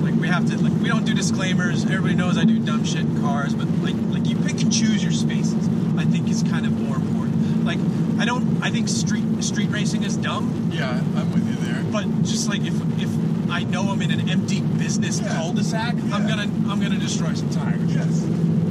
like 0.03 0.15
we 0.19 0.27
have 0.41 0.49
to, 0.49 0.63
like 0.63 0.73
we 0.81 0.87
don't 0.89 1.05
do 1.05 1.13
disclaimers. 1.13 1.83
Everybody 1.85 2.15
knows 2.15 2.37
I 2.37 2.43
do 2.45 2.59
dumb 2.59 2.83
shit 2.85 3.01
in 3.01 3.21
cars, 3.21 3.53
but 3.53 3.67
like, 3.79 3.95
like 4.09 4.27
you 4.27 4.35
pick 4.37 4.61
and 4.61 4.71
choose 4.71 5.03
your 5.03 5.11
spaces. 5.13 5.67
I 5.97 6.05
think 6.05 6.29
is 6.29 6.43
kind 6.43 6.65
of 6.65 6.71
more 6.79 6.95
important. 6.95 7.65
Like, 7.65 7.79
I 8.19 8.25
don't, 8.25 8.61
I 8.63 8.69
think 8.71 8.87
street 8.87 9.23
street 9.43 9.69
racing 9.69 10.03
is 10.03 10.17
dumb, 10.17 10.69
Yeah, 10.73 10.89
I'm 10.91 11.31
with 11.31 11.47
you 11.47 11.55
there. 11.65 11.83
but 11.91 12.05
just 12.23 12.49
like 12.49 12.61
if 12.61 12.73
if 13.01 13.09
I 13.49 13.63
know 13.63 13.89
I'm 13.89 14.01
in 14.01 14.11
an 14.11 14.29
empty 14.29 14.61
business 14.61 15.19
Yeah. 15.19 15.35
cul-de-sac, 15.35 15.93
I'm 15.95 16.27
gonna 16.27 16.43
I'm 16.69 16.79
gonna 16.81 16.97
destroy 16.99 17.33
some 17.33 17.49
tires. 17.49 17.93
Yes. 17.93 18.23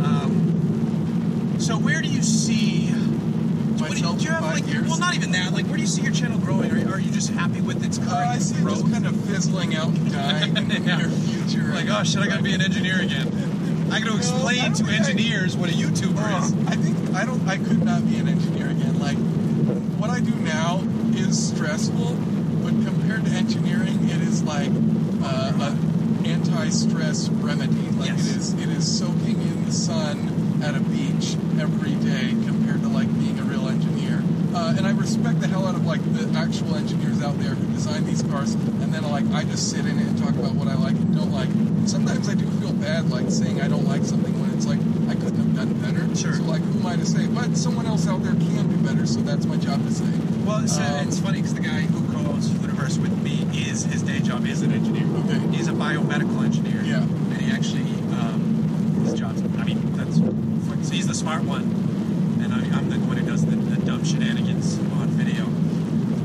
Um, 0.02 1.56
so 1.58 1.76
where 1.78 2.00
do 2.00 2.08
you 2.08 2.22
see? 2.22 2.88
What 2.90 3.90
do 3.92 3.96
you, 3.96 4.02
Myself 4.02 4.18
do 4.18 4.22
you 4.24 4.28
in 4.28 4.34
have 4.34 4.44
five 4.44 4.54
like? 4.54 4.59
Years? 4.70 4.88
Well, 4.88 4.98
not 4.98 5.14
even 5.14 5.32
that. 5.32 5.52
Like, 5.52 5.66
where 5.66 5.76
do 5.76 5.82
you 5.82 5.88
see 5.88 6.02
your 6.02 6.12
channel 6.12 6.38
growing? 6.38 6.70
Are, 6.70 6.94
are 6.94 7.00
you 7.00 7.10
just 7.12 7.30
happy 7.30 7.60
with 7.60 7.84
its 7.84 7.98
current 7.98 8.12
Uh, 8.12 8.34
I 8.34 8.38
see 8.38 8.56
it 8.56 8.62
growth? 8.62 8.80
just 8.80 8.92
kind 8.92 9.06
of 9.06 9.16
fizzling 9.26 9.74
out 9.74 9.88
and 9.88 10.12
dying 10.12 10.56
in 10.56 10.68
the 10.68 10.78
Yeah. 10.80 10.96
near 10.98 11.08
future. 11.08 11.64
like, 11.74 11.86
oh 11.88 12.02
shit, 12.04 12.20
I 12.22 12.26
gotta 12.28 12.42
be 12.42 12.54
an 12.54 12.62
engineer 12.62 13.00
again. 13.00 13.28
I 13.92 13.98
gotta 14.00 14.12
Well, 14.12 14.14
I 14.14 14.18
explain 14.18 14.62
don't 14.62 14.74
to 14.74 14.84
think 14.84 14.88
I- 14.90 15.10
engineers 15.10 15.56
what 15.56 15.68
a 15.70 15.72
YouTuber 15.72 16.22
Uh, 16.22 16.44
is. 16.44 16.52
I 16.68 16.76
think 16.76 17.14
I 17.14 17.24
don't. 17.24 17.48
I 17.48 17.56
could 17.58 17.82
not 17.84 18.08
be 18.08 18.16
an 18.16 18.28
engineer 18.28 18.70
again. 18.70 18.98
Like 19.00 19.18
what 19.98 20.10
I 20.10 20.20
do 20.20 20.34
now 20.36 20.82
is 21.14 21.48
stressful, 21.48 22.14
but 22.62 22.70
compared 22.86 23.24
to 23.26 23.30
engineering, 23.32 23.98
it 24.08 24.20
is 24.22 24.42
like 24.44 24.70
uh, 25.22 25.52
a 25.60 26.28
anti-stress 26.28 27.28
remedy. 27.30 27.74
Like 27.98 28.10
Yes. 28.10 28.30
it 28.30 28.36
is. 28.36 28.52
It 28.54 28.68
is 28.68 28.98
soaking 28.98 29.40
in 29.42 29.64
the 29.64 29.72
sun 29.72 30.60
at 30.62 30.74
a 30.76 30.80
beach 30.80 31.36
every 31.60 31.94
day 31.96 32.30
compared 32.46 32.82
to 32.82 32.88
like 32.88 33.12
being 33.18 33.38
a 33.38 33.42
real 33.42 33.68
engineer. 33.68 34.22
Uh, 34.54 34.74
and 34.76 34.86
I 34.86 34.90
respect 34.92 35.40
the 35.40 35.46
hell 35.48 35.66
out 35.66 35.74
of 35.74 35.86
like 35.86 36.00
the 36.14 36.26
actual 36.38 36.74
engineers 36.74 37.22
out 37.22 37.38
there 37.38 37.54
who 37.54 37.72
design 37.72 38.04
these 38.04 38.22
cars, 38.22 38.54
and 38.54 38.92
then 38.92 39.02
like 39.04 39.24
I 39.32 39.44
just 39.44 39.70
sit 39.70 39.86
in 39.86 39.98
it 39.98 40.06
and 40.06 40.18
talk 40.18 40.30
about 40.34 40.54
what 40.54 40.68
I 40.68 40.74
like 40.74 40.94
and 40.96 41.14
don't 41.14 41.30
like. 41.32 41.48
Sometimes 41.88 42.28
I 42.28 42.34
do 42.34 42.44
feel 42.60 42.72
bad 42.72 43.10
like 43.10 43.30
saying 43.30 43.60
I 43.60 43.68
don't 43.68 43.86
like 43.86 44.02
something 44.04 44.34
when 44.40 44.50
it's 44.50 44.66
like 44.66 44.80
I 45.08 45.14
couldn't 45.14 45.38
have 45.38 45.54
done 45.56 45.72
better. 45.80 46.02
Sure. 46.16 46.34
So 46.34 46.42
like, 46.44 46.62
who 46.62 46.80
am 46.80 46.86
I 46.86 46.96
to 46.96 47.06
say? 47.06 47.26
But 47.28 47.56
someone 47.56 47.86
else 47.86 48.06
out 48.08 48.22
there 48.22 48.32
can 48.34 48.68
do 48.68 48.76
better, 48.86 49.06
so 49.06 49.20
that's 49.20 49.46
my 49.46 49.56
job 49.56 49.82
to 49.86 49.92
say. 49.92 50.10
Well, 50.44 50.62
it's, 50.64 50.78
uh, 50.78 50.82
Um, 51.00 51.08
it's 51.08 51.20
funny 51.20 51.38
because 51.38 51.54
the 51.54 51.60
guy 51.62 51.82
who 51.86 52.00
co-owns 52.12 52.48
Hooniverse 52.50 52.98
with 52.98 53.16
me 53.22 53.46
is 53.68 53.84
his 53.84 54.02
day 54.02 54.18
job 54.20 54.46
is 54.46 54.62
an 54.62 54.72
engineer. 54.72 55.06
Okay. 55.24 55.38
He's 55.56 55.68
a 55.68 55.72
biomedical 55.72 56.42
engineer. 56.44 56.82
Yeah. 56.84 57.02
And 57.02 57.36
he 57.40 57.50
actually, 57.52 57.86
um, 58.18 59.00
his 59.04 59.14
job's. 59.14 59.42
I 59.42 59.64
mean, 59.64 59.80
that's. 59.94 60.18
So 60.18 60.94
he's 60.94 61.06
the 61.06 61.14
smart 61.14 61.44
one, 61.44 61.62
and 62.42 62.52
I, 62.52 62.58
I'm 62.76 62.88
the 62.90 62.98
one 63.06 63.16
who 63.18 63.26
does 63.26 63.44
the, 63.44 63.54
the 63.56 63.76
dumb 63.84 64.02
shenanigans 64.04 64.78
on 64.98 65.08
video. 65.08 65.44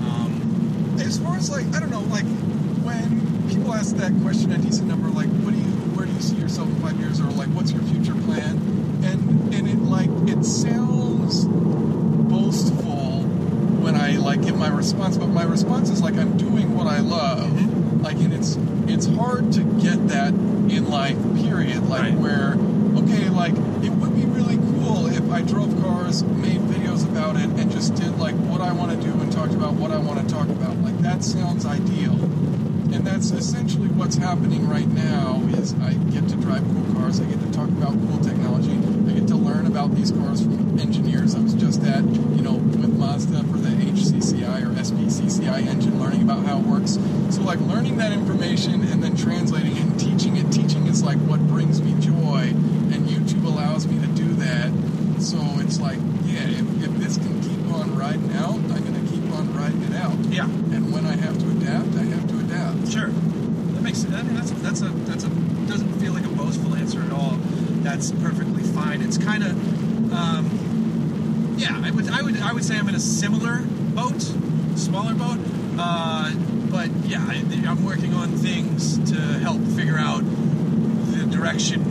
Um, 0.08 0.98
As 1.00 1.20
far 1.20 1.36
as 1.36 1.50
like, 1.52 1.66
I 1.76 1.80
don't 1.80 1.92
know, 1.92 2.02
like 2.10 2.26
when 2.84 3.48
people 3.50 3.74
ask 3.74 3.96
that 3.98 4.14
question 4.22 4.52
a 4.54 4.58
decent 4.58 4.88
number, 4.88 5.10
like, 5.10 5.28
what 5.44 5.52
do 5.54 5.58
you, 5.60 5.66
where 5.94 6.06
do 6.06 6.14
you 6.14 6.22
see 6.22 6.36
yourself 6.38 6.70
in 6.70 6.76
five 6.78 6.98
years, 7.00 7.20
or 7.20 7.26
like, 7.32 7.50
what's 7.50 7.72
your 7.74 7.84
future 7.84 8.16
plan? 8.26 8.58
And 9.04 9.54
and 9.54 9.68
it 9.68 9.78
like 9.84 10.10
it 10.28 10.44
sounds 10.46 11.46
boastful 12.30 13.24
when 13.84 13.96
I 13.96 14.12
like 14.18 14.42
give 14.42 14.58
my 14.58 14.70
response, 14.70 15.18
but 15.18 15.28
my 15.28 15.44
response 15.44 15.90
is 15.90 16.02
like 16.02 16.16
I'm 16.16 16.38
doing 16.38 16.76
what 16.76 16.88
I 16.88 17.00
love. 17.00 18.02
Like, 18.02 18.18
and 18.18 18.34
it's 18.34 18.58
it's 18.88 19.06
hard 19.08 19.52
to 19.54 19.64
get 19.82 20.08
that 20.10 20.30
in 20.34 20.90
life. 20.90 21.18
Period. 21.36 21.88
Like 21.88 22.02
Right. 22.02 22.14
where 22.16 22.54
okay, 23.04 23.30
like 23.30 23.54
it 23.84 23.92
would 23.92 24.16
be 24.16 24.26
really 24.26 24.58
cool 24.58 25.08
if 25.08 25.30
I 25.32 25.42
drove 25.42 25.80
cars, 25.84 26.24
made 26.24 26.60
videos 26.62 27.04
about 27.10 27.36
it, 27.36 27.50
and 27.50 27.72
just 27.72 27.96
did 27.96 28.18
like 28.18 28.36
what 28.36 28.62
I 28.62 28.72
want 28.72 28.92
to 28.92 29.08
do 29.08 29.14
and 29.14 29.32
talked 29.32 29.54
about 29.54 29.74
what 29.74 29.92
I 29.92 29.98
want 29.98 30.20
to 30.28 30.34
talk 30.34 30.48
about. 30.50 30.78
Like 30.78 30.98
that 31.00 31.24
sounds 31.24 31.66
ideal. 31.66 32.14
And 32.94 33.06
that's 33.06 33.32
essentially 33.32 33.90
what's 33.90 34.16
happening 34.16 34.70
right 34.70 34.88
now 34.88 35.42
is 35.58 35.74
I 35.82 35.94
get 36.16 36.30
to 36.30 36.36
drive 36.38 36.64
cool 36.64 36.94
cars, 36.96 37.20
I 37.20 37.26
get 37.26 37.42
to 37.42 37.52
talk 37.52 37.68
about 37.68 37.92
cool 37.92 38.20
technology, 38.20 38.72
I 38.72 39.20
get 39.20 39.28
to 39.30 39.36
learn 39.36 39.66
about 39.66 39.94
these 39.96 40.12
cars 40.12 40.44
from 40.44 40.80
engineers. 40.80 41.36
I 41.36 41.40
was 41.40 41.56
just 41.56 41.84
at, 41.84 42.06
you 42.06 42.42
know, 42.42 42.54
with 42.54 42.98
Mazda 42.98 43.44
for 43.52 43.58
the 43.58 43.70
HCCI 43.70 44.62
or 44.64 44.70
SPCCI 44.80 45.68
engine, 45.68 46.00
learning 46.00 46.22
about 46.22 46.46
how 46.46 46.60
it 46.60 46.66
works. 46.66 46.98
So 47.32 47.42
like 47.42 47.60
learning 47.62 47.98
that 47.98 48.14
information 48.14 48.76
and 48.88 49.04
then 49.04 49.18
translating 49.18 49.76
it 49.76 49.82
and 49.84 50.00
teaching 50.00 50.38
it. 50.38 50.50
Teaching 50.54 50.88
is 50.88 51.04
like 51.04 51.18
what 51.28 51.42
brings 51.48 51.82
me 51.82 52.00
joy, 52.00 52.54
and 52.94 53.10
YouTube 53.10 53.44
allows 53.46 53.88
me 53.88 54.00
to 54.00 54.08
do 54.14 54.28
that. 54.36 54.72
So 55.20 55.38
it's 55.60 55.82
like, 55.82 55.98
yeah, 56.24 56.48
if, 56.48 56.84
if 56.86 56.92
this 56.96 57.18
can 57.18 57.42
keep 57.42 57.74
on 57.74 57.98
riding 57.98 58.32
out, 58.36 58.56
I'm 58.56 58.84
gonna 58.86 59.06
keep 59.10 59.30
on 59.34 59.54
riding 59.54 59.84
it 59.84 59.96
out. 59.96 60.16
Yeah. 60.36 60.46
And 60.76 60.92
when 60.94 61.06
I 61.06 61.16
have 61.16 61.38
to 61.40 61.50
adapt, 61.52 61.96
I 61.96 62.04
have 62.04 62.28
to 62.28 62.40
adapt. 62.40 62.92
Sure. 62.92 63.08
That 63.08 63.82
makes 63.82 64.00
sense. 64.00 64.14
I 64.16 64.22
mean, 64.24 64.36
that's 64.36 64.52
that's 64.52 64.82
a 64.82 64.90
that's 65.10 65.24
a 65.24 65.30
doesn't 65.68 65.94
feel 66.00 66.14
like 66.14 66.26
a 66.26 66.30
boastful 66.30 66.76
answer 66.76 67.02
at 67.02 67.12
all. 67.12 67.38
That's 67.86 68.12
perfectly 68.12 68.64
fine. 68.64 69.02
It's 69.02 69.18
kind 69.18 69.44
of, 69.44 69.52
um, 70.14 71.56
yeah. 71.58 71.82
I 71.84 71.92
would 71.92 72.10
I 72.10 72.22
would 72.22 72.38
I 72.42 72.52
would 72.54 72.64
say 72.66 72.78
I'm 72.78 72.90
in 72.90 72.96
a 72.96 73.00
similar 73.00 73.62
boat, 73.96 74.22
smaller 74.76 75.14
boat. 75.14 75.40
Uh, 75.78 76.32
but 76.70 76.90
yeah, 77.06 77.20
I, 77.28 77.44
I'm 77.68 77.86
working 77.86 78.14
on 78.14 78.30
things 78.38 78.98
to 79.12 79.18
help 79.40 79.62
figure 79.76 79.98
out 79.98 80.24
the 80.24 81.26
direction 81.32 81.84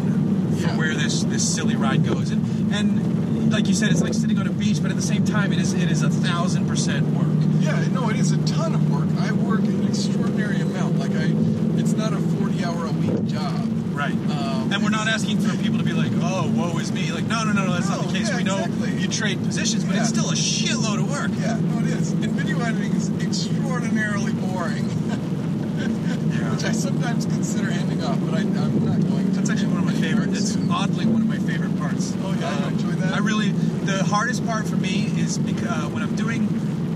for 0.56 0.68
Yeah. 0.68 0.76
where 0.76 0.94
this 0.94 1.22
this 1.24 1.42
silly 1.54 1.76
ride 1.76 2.04
goes. 2.04 2.30
And 2.30 2.72
and 2.74 3.52
like 3.52 3.68
you 3.68 3.74
said, 3.74 3.90
it's 3.90 4.02
like 4.02 4.14
sitting 4.14 4.38
on 4.38 4.46
a 4.46 4.52
beach, 4.52 4.80
but 4.82 4.90
at 4.90 4.96
the 4.96 5.02
same 5.02 5.24
time, 5.24 5.52
it 5.52 5.58
is 5.60 5.72
it 5.74 5.90
is 5.90 6.02
a 6.02 6.10
thousand 6.10 6.66
percent 6.66 7.06
work. 7.08 7.43
Yeah, 7.64 7.88
no, 7.88 8.10
it 8.10 8.16
is 8.16 8.30
a 8.30 8.38
ton 8.44 8.74
of 8.74 8.92
work. 8.92 9.08
I 9.20 9.32
work 9.32 9.60
an 9.60 9.88
extraordinary 9.88 10.60
amount. 10.60 10.98
Like 10.98 11.12
I, 11.12 11.32
it's 11.80 11.94
not 11.94 12.12
a 12.12 12.18
40 12.18 12.62
hour 12.62 12.84
a 12.84 12.92
week 12.92 13.24
job. 13.26 13.66
Right. 13.94 14.12
Um, 14.12 14.70
and 14.70 14.82
we're 14.82 14.90
not 14.90 15.08
asking 15.08 15.38
for 15.40 15.56
people 15.62 15.78
to 15.78 15.84
be 15.84 15.94
like, 15.94 16.10
oh, 16.16 16.52
woe 16.54 16.76
is 16.78 16.92
me. 16.92 17.10
Like, 17.10 17.24
no, 17.24 17.44
no, 17.44 17.52
no, 17.52 17.64
no, 17.64 17.72
that's 17.72 17.88
not 17.88 18.04
the 18.04 18.12
case. 18.12 18.28
yeah, 18.28 18.36
we 18.36 18.44
know 18.44 18.58
exactly. 18.58 18.92
you 19.00 19.08
trade 19.08 19.38
positions, 19.38 19.82
but 19.84 19.96
it's 19.96 20.08
still 20.08 20.28
a 20.28 20.34
shitload 20.34 20.98
of 20.98 21.10
work. 21.10 21.30
Yeah, 21.40 21.58
no, 21.58 21.78
it 21.78 21.86
is. 21.86 22.12
And 22.12 22.32
video 22.32 22.60
editing 22.60 22.92
is 22.92 23.08
extraordinarily 23.22 24.32
boring, 24.32 24.84
which 26.52 26.64
I 26.64 26.72
sometimes 26.72 27.24
consider 27.24 27.70
handing 27.70 28.02
off, 28.04 28.20
but 28.26 28.34
I, 28.34 28.40
I'm 28.40 28.84
not 28.84 29.00
going 29.08 29.30
to. 29.30 29.36
That's 29.36 29.48
actually 29.48 29.68
one 29.68 29.78
of 29.78 29.86
my 29.86 29.94
favorite. 29.94 30.30
It's 30.30 30.54
oddly 30.70 31.06
one 31.06 31.22
of 31.22 31.28
my 31.28 31.38
favorite 31.38 31.78
parts. 31.78 32.14
Oh, 32.24 32.36
yeah, 32.38 32.64
I 32.64 32.68
enjoy 32.68 32.92
that? 33.00 33.14
I 33.14 33.18
really. 33.20 33.52
The 33.84 34.04
hardest 34.04 34.44
part 34.44 34.66
for 34.66 34.76
me 34.76 35.06
is 35.16 35.38
because 35.38 35.64
uh, 35.66 35.88
when 35.88 36.02
I'm 36.02 36.14
doing 36.16 36.48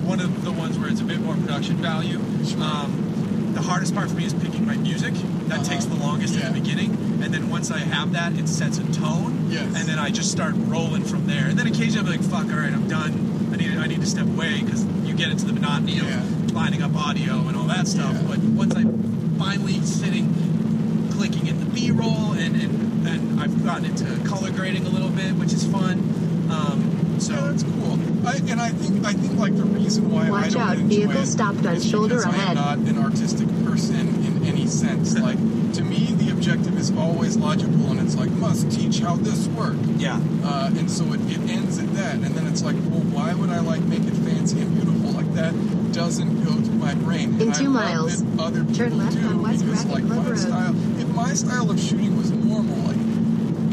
one 0.09 0.21
of 0.21 0.45
the 0.45 0.53
ones 0.53 0.79
where 0.79 0.89
it's 0.89 1.01
a 1.01 1.05
bit 1.05 1.21
more 1.21 1.35
production 1.37 1.77
value. 1.77 2.19
Sure. 2.47 2.63
Um, 2.63 3.53
the 3.55 3.61
hardest 3.63 3.95
part 3.95 4.09
for 4.09 4.17
me 4.17 4.25
is 4.25 4.33
picking 4.35 4.65
my 4.67 4.77
music. 4.77 5.13
That 5.49 5.61
Uh-huh. 5.61 5.65
takes 5.65 5.85
the 5.87 5.95
longest 5.97 6.35
in 6.35 6.41
the 6.53 6.61
beginning, 6.61 6.91
and 7.23 7.33
then 7.35 7.49
once 7.51 7.71
I 7.71 7.79
have 7.79 8.13
that, 8.13 8.33
it 8.39 8.49
sets 8.49 8.79
a 8.79 8.85
tone. 8.93 9.49
Yes. 9.51 9.65
And 9.77 9.89
then 9.89 9.99
I 9.99 10.11
just 10.11 10.31
start 10.31 10.55
rolling 10.67 11.03
from 11.05 11.27
there. 11.27 11.47
And 11.47 11.59
then 11.59 11.67
occasionally 11.67 12.15
I'm 12.15 12.21
like, 12.21 12.23
"Fuck, 12.31 12.53
all 12.53 12.61
right, 12.61 12.73
I'm 12.73 12.89
done. 12.89 13.13
I 13.53 13.57
need 13.57 13.77
I 13.79 13.87
need 13.87 14.01
to 14.01 14.07
step 14.07 14.27
away 14.27 14.61
because 14.65 14.85
you 15.05 15.15
get 15.15 15.31
into 15.31 15.45
the 15.47 15.53
monotony 15.53 15.95
Yeah. 15.97 16.21
of 16.21 16.53
lining 16.53 16.83
up 16.83 16.95
audio 16.97 17.47
and 17.49 17.57
all 17.57 17.67
that 17.67 17.87
stuff. 17.89 18.13
Yeah. 18.15 18.29
But 18.29 18.39
once 18.63 18.75
I'm 18.77 19.35
finally 19.39 19.81
sitting, 19.85 20.27
clicking 21.13 21.47
in 21.47 21.59
the 21.61 21.67
B-roll, 21.67 22.33
and 22.33 22.55
and, 22.57 23.07
and 23.09 23.41
I've 23.41 23.65
gotten 23.65 23.87
into 23.87 24.05
color 24.29 24.51
grading 24.51 24.87
a 24.87 24.91
little 24.91 25.11
bit, 25.11 25.35
which 25.37 25.53
is 25.53 25.65
fun. 25.65 25.95
Um, 26.51 26.98
so 27.21 27.33
Yeah, 27.35 27.41
that's 27.53 27.63
cool. 27.63 27.99
I, 28.27 28.37
and 28.51 28.61
I 28.61 28.71
think 28.71 29.05
I 29.07 29.13
think 29.13 29.39
like 29.39 29.57
the 29.57 29.65
reason 29.65 30.11
why 30.11 30.27
I 30.27 30.31
Watch 30.31 30.53
don't 30.53 30.63
out, 30.63 30.77
enjoy 30.79 30.89
vehicle 31.07 31.25
stopped 31.25 31.65
on 31.67 31.75
is 31.77 31.89
shoulder 31.89 32.17
because 32.17 32.35
ahead. 32.35 32.57
I 32.57 32.73
am 32.75 32.85
not 32.85 32.89
an 32.95 32.99
artistic 33.03 33.49
person 33.65 34.09
in 34.25 34.45
any 34.47 34.67
sense. 34.67 35.17
like 35.19 35.39
to 35.75 35.83
me, 35.85 36.07
the 36.17 36.31
objective 36.31 36.77
is 36.79 36.91
always 36.97 37.37
logical, 37.37 37.91
and 37.91 38.01
it's 38.01 38.17
like 38.17 38.31
must 38.33 38.71
teach 38.71 39.01
how 39.01 39.17
this 39.17 39.47
works. 39.49 39.79
yeah. 39.99 40.21
Uh, 40.45 40.71
and 40.77 40.91
so 40.91 41.05
it, 41.13 41.21
it 41.31 41.41
ends 41.51 41.79
at 41.79 41.93
that, 41.95 42.15
and 42.15 42.25
then 42.35 42.47
it's 42.47 42.63
like, 42.63 42.77
well, 42.91 43.03
why 43.13 43.35
would 43.35 43.51
I 43.51 43.61
like 43.61 43.83
make 43.83 44.01
it 44.05 44.15
fancy 44.15 44.61
and 44.61 44.75
beautiful 44.75 45.11
like 45.13 45.33
that? 45.35 45.53
Doesn't 45.93 46.45
go 46.45 46.53
to 46.55 46.71
my 46.73 46.95
brain. 46.95 47.35
In 47.35 47.43
And 47.43 47.51
I 47.51 47.59
two 47.59 47.65
love 47.69 47.85
miles, 47.85 48.25
that 48.25 48.43
Other 48.43 48.65
turn 48.75 48.97
left 48.99 49.17
do 49.17 49.27
on 49.27 49.43
West 49.43 49.65
because, 49.65 49.85
Racquet 49.85 49.93
like 49.95 50.07
Club 50.07 50.25
my 50.25 50.31
Road. 50.31 50.39
style. 50.39 50.75
If 51.01 51.09
my 51.09 51.35
style 51.35 51.71
of 51.71 51.81
shooting 51.81 52.17
was 52.17 52.31
normal, 52.31 52.77
like 52.87 52.97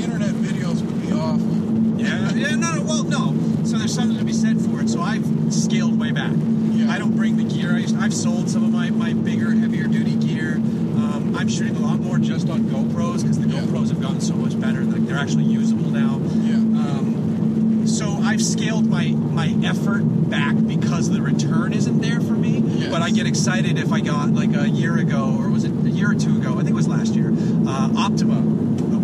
internet 0.04 0.32
videos 0.36 0.82
would 0.82 1.02
be 1.02 1.12
awful. 1.14 2.00
Yeah, 2.00 2.34
yeah, 2.34 2.56
no, 2.56 2.76
no, 2.76 2.82
well, 2.84 3.04
no. 3.04 3.35
So 3.66 3.78
there's 3.78 3.94
something 3.94 4.18
to 4.18 4.24
be 4.24 4.34
said 4.34 4.62
for 4.62 4.82
it. 4.82 4.90
So 4.90 5.02
I've 5.02 5.26
scaled 5.54 6.00
way 6.00 6.12
back. 6.12 6.32
Yeah. 6.72 6.92
I 6.92 7.00
don't 7.00 7.16
bring 7.16 7.38
the 7.38 7.44
gear. 7.44 7.74
I 7.76 7.80
used, 7.80 7.96
I've 7.98 8.14
sold 8.14 8.50
some 8.50 8.64
of 8.64 8.72
my, 8.72 8.90
my 8.92 9.14
bigger, 9.14 9.52
heavier 9.52 9.88
duty 9.88 10.16
gear. 10.16 10.54
Um, 10.56 11.36
I'm 11.38 11.48
shooting 11.50 11.76
a 11.76 11.80
lot 11.80 12.00
more 12.00 12.18
just 12.20 12.50
on 12.50 12.62
GoPros 12.66 13.22
because 13.22 13.40
the 13.40 13.48
Yeah. 13.48 13.62
GoPros 13.62 13.90
have 13.90 14.02
gotten 14.02 14.22
so 14.22 14.36
much 14.36 14.60
better. 14.60 14.82
Like 14.84 15.06
they're 15.08 15.18
actually 15.18 15.46
usable 15.46 15.90
now. 15.90 16.20
Yeah. 16.44 16.56
Um, 16.56 17.84
so 17.88 18.08
I've 18.24 18.42
scaled 18.44 18.86
my 18.88 19.10
my 19.10 19.56
effort 19.64 20.02
back 20.30 20.56
because 20.68 21.10
the 21.10 21.22
return 21.22 21.74
isn't 21.74 22.02
there 22.02 22.20
for 22.22 22.34
me. 22.34 22.60
Yes. 22.66 22.92
But 22.92 23.02
I 23.02 23.10
get 23.12 23.26
excited 23.28 23.78
if 23.80 23.92
I 23.92 24.00
got 24.02 24.30
like 24.30 24.56
a 24.56 24.68
year 24.70 24.98
ago, 24.98 25.36
or 25.40 25.50
was 25.50 25.64
it 25.66 25.72
a 25.72 25.90
year 25.90 26.12
or 26.12 26.16
two 26.16 26.38
ago? 26.38 26.54
I 26.54 26.58
think 26.58 26.70
it 26.72 26.74
was 26.74 26.88
last 26.88 27.14
year. 27.14 27.32
Uh, 27.68 27.90
Optima 27.98 28.40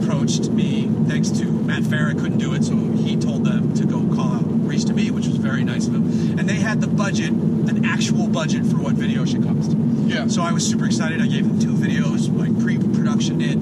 approached 0.01 0.49
me 0.49 0.89
thanks 1.07 1.29
to 1.29 1.45
Matt 1.45 1.83
Farah 1.83 2.19
couldn't 2.19 2.39
do 2.39 2.53
it, 2.53 2.63
so 2.63 2.75
he 2.75 3.15
told 3.15 3.43
them 3.45 3.73
to 3.75 3.85
go 3.85 3.99
call 4.15 4.33
out 4.33 4.50
to 4.79 4.93
me, 4.93 5.11
which 5.11 5.27
was 5.27 5.37
very 5.37 5.63
nice 5.63 5.87
of 5.87 5.95
him. 5.95 6.39
And 6.39 6.47
they 6.49 6.55
had 6.55 6.81
the 6.81 6.87
budget, 6.87 7.29
an 7.31 7.85
actual 7.85 8.27
budget 8.27 8.65
for 8.65 8.77
what 8.77 8.93
video 8.95 9.25
should 9.25 9.43
cost. 9.43 9.71
Yeah. 10.07 10.27
So 10.27 10.41
I 10.41 10.51
was 10.51 10.65
super 10.67 10.85
excited. 10.85 11.21
I 11.21 11.27
gave 11.27 11.47
them 11.47 11.59
two 11.59 11.73
videos, 11.73 12.27
like 12.35 12.57
pre-production 12.61 13.41
it, 13.41 13.57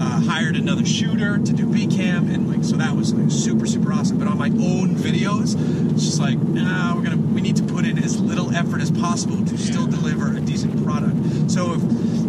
uh, 0.00 0.20
hired 0.20 0.56
another 0.56 0.84
shooter 0.84 1.38
to 1.38 1.52
do 1.52 1.66
B 1.66 1.86
cam, 1.86 2.28
and 2.30 2.50
like 2.50 2.64
so 2.64 2.76
that 2.76 2.94
was 2.96 3.14
like 3.14 3.30
super 3.30 3.66
super 3.66 3.92
awesome. 3.92 4.18
But 4.18 4.28
on 4.28 4.36
my 4.38 4.48
own 4.48 4.96
videos, 4.96 5.54
it's 5.92 6.04
just 6.04 6.20
like 6.20 6.38
nah, 6.38 6.94
we're 6.94 7.02
gonna 7.02 7.16
we 7.16 7.40
need 7.40 7.56
to 7.56 7.62
put 7.62 7.86
in 7.86 7.98
as 8.02 8.20
little 8.20 8.54
effort 8.54 8.80
as 8.80 8.90
possible 8.90 9.44
to 9.46 9.56
still 9.58 9.86
deliver 9.86 10.36
a 10.36 10.40
decent 10.40 10.82
product. 10.84 11.16
So 11.50 11.74
if 11.74 11.82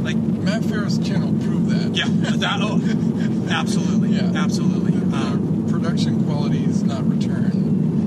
like 0.04 0.16
Matt 0.18 0.62
Farah's 0.62 1.00
channel 1.06 1.34
proved 1.44 1.70
that. 1.70 1.96
yeah, 1.96 2.06
that 2.38 2.60
oh, 2.62 2.80
absolutely, 3.52 4.10
Yeah. 4.16 4.32
absolutely. 4.36 4.94
Um, 5.14 5.66
production 5.70 6.24
quality 6.24 6.64
is 6.64 6.84
not 6.84 7.06
return. 7.10 7.65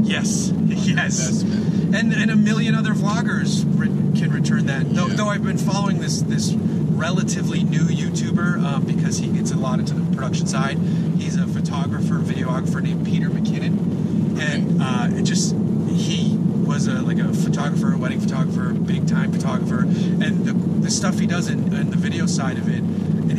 Yes, 0.08 0.50
yes, 0.66 1.42
and 1.42 2.12
and 2.12 2.30
a 2.30 2.36
million 2.36 2.74
other 2.74 2.92
vloggers 2.94 3.64
re- 3.78 3.88
can 4.18 4.30
return 4.32 4.66
that. 4.66 4.92
Though, 4.94 5.06
Yeah. 5.08 5.14
though 5.16 5.28
I've 5.28 5.44
been 5.44 5.58
following 5.58 6.00
this 6.00 6.22
this 6.22 6.52
relatively 6.54 7.62
new 7.62 7.82
YouTuber 7.84 8.62
um, 8.64 8.84
because 8.84 9.18
he 9.18 9.28
gets 9.28 9.52
a 9.52 9.56
lot 9.56 9.78
into 9.78 9.94
the 9.94 10.14
production 10.16 10.46
side. 10.46 10.78
He's 11.18 11.36
a 11.36 11.46
photographer, 11.46 12.18
videographer 12.18 12.82
named 12.82 13.06
Peter 13.06 13.28
McKinnon, 13.28 14.40
and 14.40 14.82
uh, 14.82 15.08
it 15.18 15.22
just 15.24 15.54
he 15.90 16.36
was 16.38 16.86
a 16.86 17.02
like 17.02 17.18
a 17.18 17.32
photographer, 17.32 17.92
a 17.92 17.98
wedding 17.98 18.20
photographer, 18.20 18.72
big 18.72 19.06
time 19.06 19.32
photographer, 19.32 19.80
and 19.82 20.44
the, 20.46 20.52
the 20.82 20.90
stuff 20.90 21.18
he 21.18 21.26
does 21.26 21.48
in, 21.48 21.72
in 21.74 21.90
the 21.90 21.96
video 21.96 22.26
side 22.26 22.56
of 22.58 22.68
it. 22.68 22.82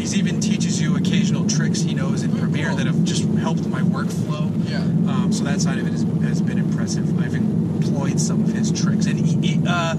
He's 0.10 0.18
even 0.18 0.40
teaches 0.42 0.82
you 0.82 0.96
occasional 0.98 1.48
tricks 1.48 1.82
he 1.82 1.94
knows 1.94 2.24
in 2.24 2.32
Oh, 2.36 2.40
Premiere 2.40 2.70
cool. 2.70 2.78
that 2.78 2.88
have 2.88 3.04
just 3.04 3.26
helped 3.38 3.68
my 3.68 3.82
workflow. 3.82 4.50
Yeah. 4.68 4.80
Um, 5.12 5.32
so 5.32 5.44
that 5.44 5.62
side 5.62 5.78
of 5.78 5.86
it 5.86 5.92
has, 5.92 6.02
has 6.24 6.42
been 6.42 6.58
impressive. 6.58 7.20
I've 7.20 7.36
employed 7.36 8.20
some 8.20 8.42
of 8.44 8.50
his 8.52 8.72
tricks, 8.72 9.06
and 9.06 9.20
he, 9.20 9.36
he, 9.56 9.62
uh, 9.68 9.96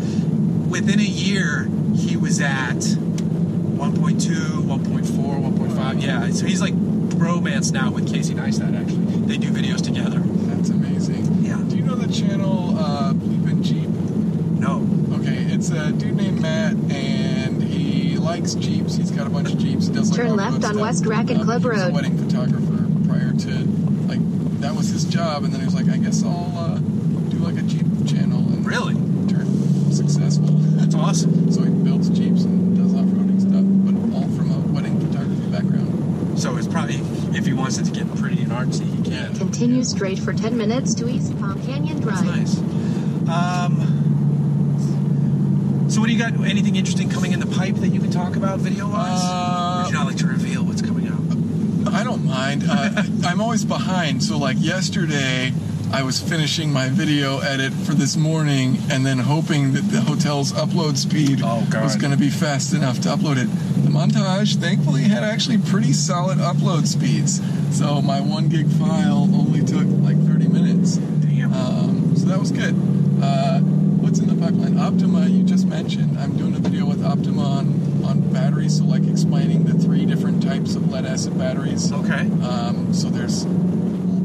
within 0.69 0.99
a 0.99 1.05
year, 1.05 1.69
he 1.95 2.17
was 2.17 2.41
at 2.41 2.75
1.2, 2.75 4.65
1.4, 4.65 5.07
1.5. 5.07 6.03
Yeah, 6.03 6.29
so 6.31 6.45
he's 6.47 6.61
like 6.61 6.75
romance 6.77 7.71
now 7.71 7.91
with 7.93 8.13
Casey 8.13 8.35
Neistat. 8.35 8.79
Actually, 8.81 9.05
they 9.27 9.37
do 9.37 9.51
videos 9.51 9.81
together. 9.83 10.19
That's 10.19 10.71
amazing. 10.71 11.45
Yeah. 11.45 11.63
Do 11.69 11.77
you 11.77 11.83
know 11.83 11.95
the 11.95 12.13
channel 12.13 12.77
uh, 12.79 13.13
Bleep 13.13 13.49
and 13.49 13.65
Jeep? 13.65 13.89
No. 14.59 14.87
Okay, 15.21 15.45
it's 15.53 15.71
a 15.71 15.93
dude 15.93 16.17
named 16.17 16.41
Matt, 16.41 16.75
likes 18.31 18.55
Jeeps. 18.55 18.97
He's 18.97 19.11
got 19.11 19.27
a 19.27 19.31
bunch 19.31 19.53
of 19.53 19.59
Jeeps. 19.59 19.89
He 19.89 19.93
does 19.93 20.11
like 20.11 20.17
Turn 20.21 20.31
off-road 20.39 20.53
left 20.63 20.65
on. 20.65 20.79
West 20.81 21.05
Racquet 21.07 21.37
Um, 21.39 21.45
Club 21.45 21.63
he 21.63 21.69
was 21.69 21.79
Road. 21.81 21.91
a 21.91 21.95
wedding 21.95 22.17
photographer 22.19 22.87
prior 23.09 23.33
to 23.33 23.51
like 24.09 24.21
that 24.61 24.75
was 24.75 24.89
his 24.89 25.05
job, 25.05 25.45
and 25.45 25.53
then 25.53 25.61
he 25.61 25.67
was 25.67 25.75
like, 25.75 25.89
I 25.89 25.97
guess 25.97 26.23
I'll 26.23 26.53
uh, 26.57 26.79
do 26.79 27.39
like 27.39 27.57
a 27.59 27.63
Jeep 27.63 27.87
channel, 28.07 28.39
and 28.39 28.65
Really? 28.67 28.95
turned 29.27 29.95
successful. 29.95 30.47
That's 30.79 30.95
awesome. 30.95 31.51
so 31.55 31.63
he 31.65 31.71
builds 31.71 32.09
Jeeps 32.11 32.45
and 32.45 32.77
does 32.77 32.95
off-roading 32.95 33.41
stuff, 33.41 33.65
but 33.85 34.17
all 34.17 34.29
from 34.37 34.51
a 34.53 34.59
wedding 34.73 34.99
photography 35.01 35.47
background. 35.51 36.39
So 36.39 36.57
it's 36.57 36.69
probably 36.69 36.97
if 37.37 37.47
he 37.47 37.53
wants 37.53 37.79
it 37.79 37.85
to 37.87 37.91
get 37.91 38.07
pretty 38.17 38.43
and 38.43 38.53
artsy, 38.53 38.85
he 38.97 39.11
can. 39.11 39.35
Continue 39.37 39.83
straight 39.83 40.19
for 40.19 40.33
10 40.33 40.57
minutes 40.57 40.95
to 40.95 41.09
East 41.09 41.37
Palm 41.41 41.61
Canyon 41.67 42.01
That's 42.01 42.23
Drive. 42.23 42.37
nice. 42.37 42.59
Um, 43.29 44.00
so 45.91 46.01
what 46.01 46.07
do 46.07 46.13
you 46.13 46.19
got? 46.19 46.33
Anything 46.45 46.77
interesting 46.77 47.11
coming 47.11 47.33
in 47.33 47.41
the 47.41 47.47
pipe 47.47 47.75
that 47.77 47.89
you 47.89 48.01
can 48.01 48.11
talk 48.11 48.37
about 48.37 48.61
video 48.61 48.89
wise? 48.89 49.21
Uh, 49.23 49.83
would 49.85 49.93
you 49.93 49.99
not 49.99 50.07
like 50.07 50.17
to 50.19 50.27
reveal 50.27 50.65
what's 50.65 50.83
coming 50.83 51.09
out? 51.09 51.21
I 51.93 52.05
don't 52.05 52.25
mind. 52.25 52.65
Uh, 52.69 53.03
I'm 53.25 53.41
always 53.41 53.65
behind. 53.65 54.23
So, 54.23 54.39
like 54.39 54.57
yesterday, 54.61 55.53
I 55.93 56.03
was 56.05 56.21
finishing 56.21 56.73
my 56.73 56.89
video 56.89 57.41
edit 57.41 57.73
for 57.73 57.93
this 57.95 58.17
morning 58.17 58.79
and 58.91 59.05
then 59.05 59.19
hoping 59.19 59.73
that 59.73 59.83
the 59.91 60.01
hotel's 60.01 60.53
upload 60.53 60.97
speed 60.97 61.41
Oh, 61.43 61.67
was 61.83 61.97
going 61.97 62.13
to 62.13 62.19
be 62.19 62.31
fast 62.31 62.73
enough 62.75 63.01
to 63.01 63.09
upload 63.09 63.39
it. 63.39 63.49
The 63.83 63.91
montage, 63.91 64.57
thankfully, 64.57 65.03
had 65.05 65.25
actually 65.25 65.59
pretty 65.59 65.93
solid 65.93 66.39
upload 66.39 66.87
speeds. 66.87 67.41
So, 67.77 68.01
my 68.01 68.21
one 68.21 68.49
gig 68.49 68.69
file 68.69 69.29
only 69.35 69.65
took 69.65 69.87
like 70.05 70.19
30 70.25 70.49
minutes. 70.49 70.97
Damn. 70.97 71.53
Um, 71.53 72.17
so, 72.17 72.27
that 72.27 72.39
was 72.39 72.53
good. 72.53 72.77
Uh, 73.23 73.61
what's 74.11 74.19
in 74.19 74.27
the 74.27 74.35
pipeline? 74.45 74.77
Optima, 74.77 75.29
you 75.29 75.45
just 75.45 75.67
mentioned. 75.69 76.19
I'm 76.19 76.37
doing 76.37 76.57
a 76.57 76.59
video 76.59 76.85
with 76.85 77.05
Optima 77.05 77.45
on, 77.45 78.03
on 78.05 78.33
batteries, 78.33 78.79
so 78.79 78.85
like 78.85 79.07
explaining 79.07 79.63
the 79.63 79.75
three 79.75 80.05
different 80.05 80.43
types 80.43 80.75
of 80.75 80.91
lead 80.91 81.07
acid 81.07 81.39
batteries. 81.39 81.93
okay. 81.93 82.23
Um, 82.43 82.93
so 82.93 83.09
there's 83.09 83.47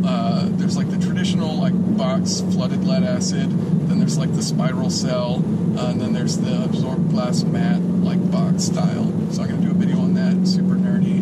uh, 0.03 0.47
there's 0.53 0.75
like 0.75 0.89
the 0.89 0.97
traditional 0.97 1.53
like 1.55 1.73
box 1.95 2.41
flooded 2.41 2.83
lead 2.83 3.03
acid, 3.03 3.51
then 3.87 3.99
there's 3.99 4.17
like 4.17 4.33
the 4.33 4.41
spiral 4.41 4.89
cell, 4.89 5.43
uh, 5.77 5.91
and 5.91 6.01
then 6.01 6.13
there's 6.13 6.39
the 6.39 6.63
absorbed 6.63 7.11
glass 7.11 7.43
mat 7.43 7.79
like 7.79 8.31
box 8.31 8.63
style. 8.63 9.13
So 9.31 9.43
I'm 9.43 9.49
gonna 9.49 9.61
do 9.61 9.69
a 9.69 9.75
video 9.75 9.99
on 9.99 10.15
that, 10.15 10.47
super 10.47 10.73
nerdy. 10.73 11.19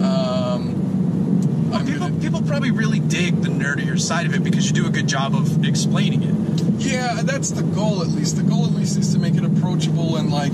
Um, 0.00 1.70
Well, 1.70 1.84
people, 1.84 1.98
gonna- 1.98 2.20
people 2.20 2.42
probably 2.42 2.70
really 2.70 3.00
dig 3.00 3.42
the 3.42 3.48
nerdier 3.48 3.98
side 3.98 4.26
of 4.26 4.34
it 4.34 4.44
because 4.44 4.68
you 4.68 4.72
do 4.74 4.86
a 4.86 4.90
good 4.90 5.08
job 5.08 5.34
of 5.34 5.64
explaining 5.64 6.22
it. 6.22 6.35
Yeah, 6.78 7.22
that's 7.22 7.50
the 7.50 7.62
goal 7.62 8.02
at 8.02 8.08
least. 8.08 8.36
The 8.36 8.42
goal 8.42 8.64
at 8.66 8.72
least 8.72 8.98
is 8.98 9.12
to 9.14 9.18
make 9.18 9.34
it 9.34 9.44
approachable 9.44 10.16
and 10.16 10.30
like 10.30 10.52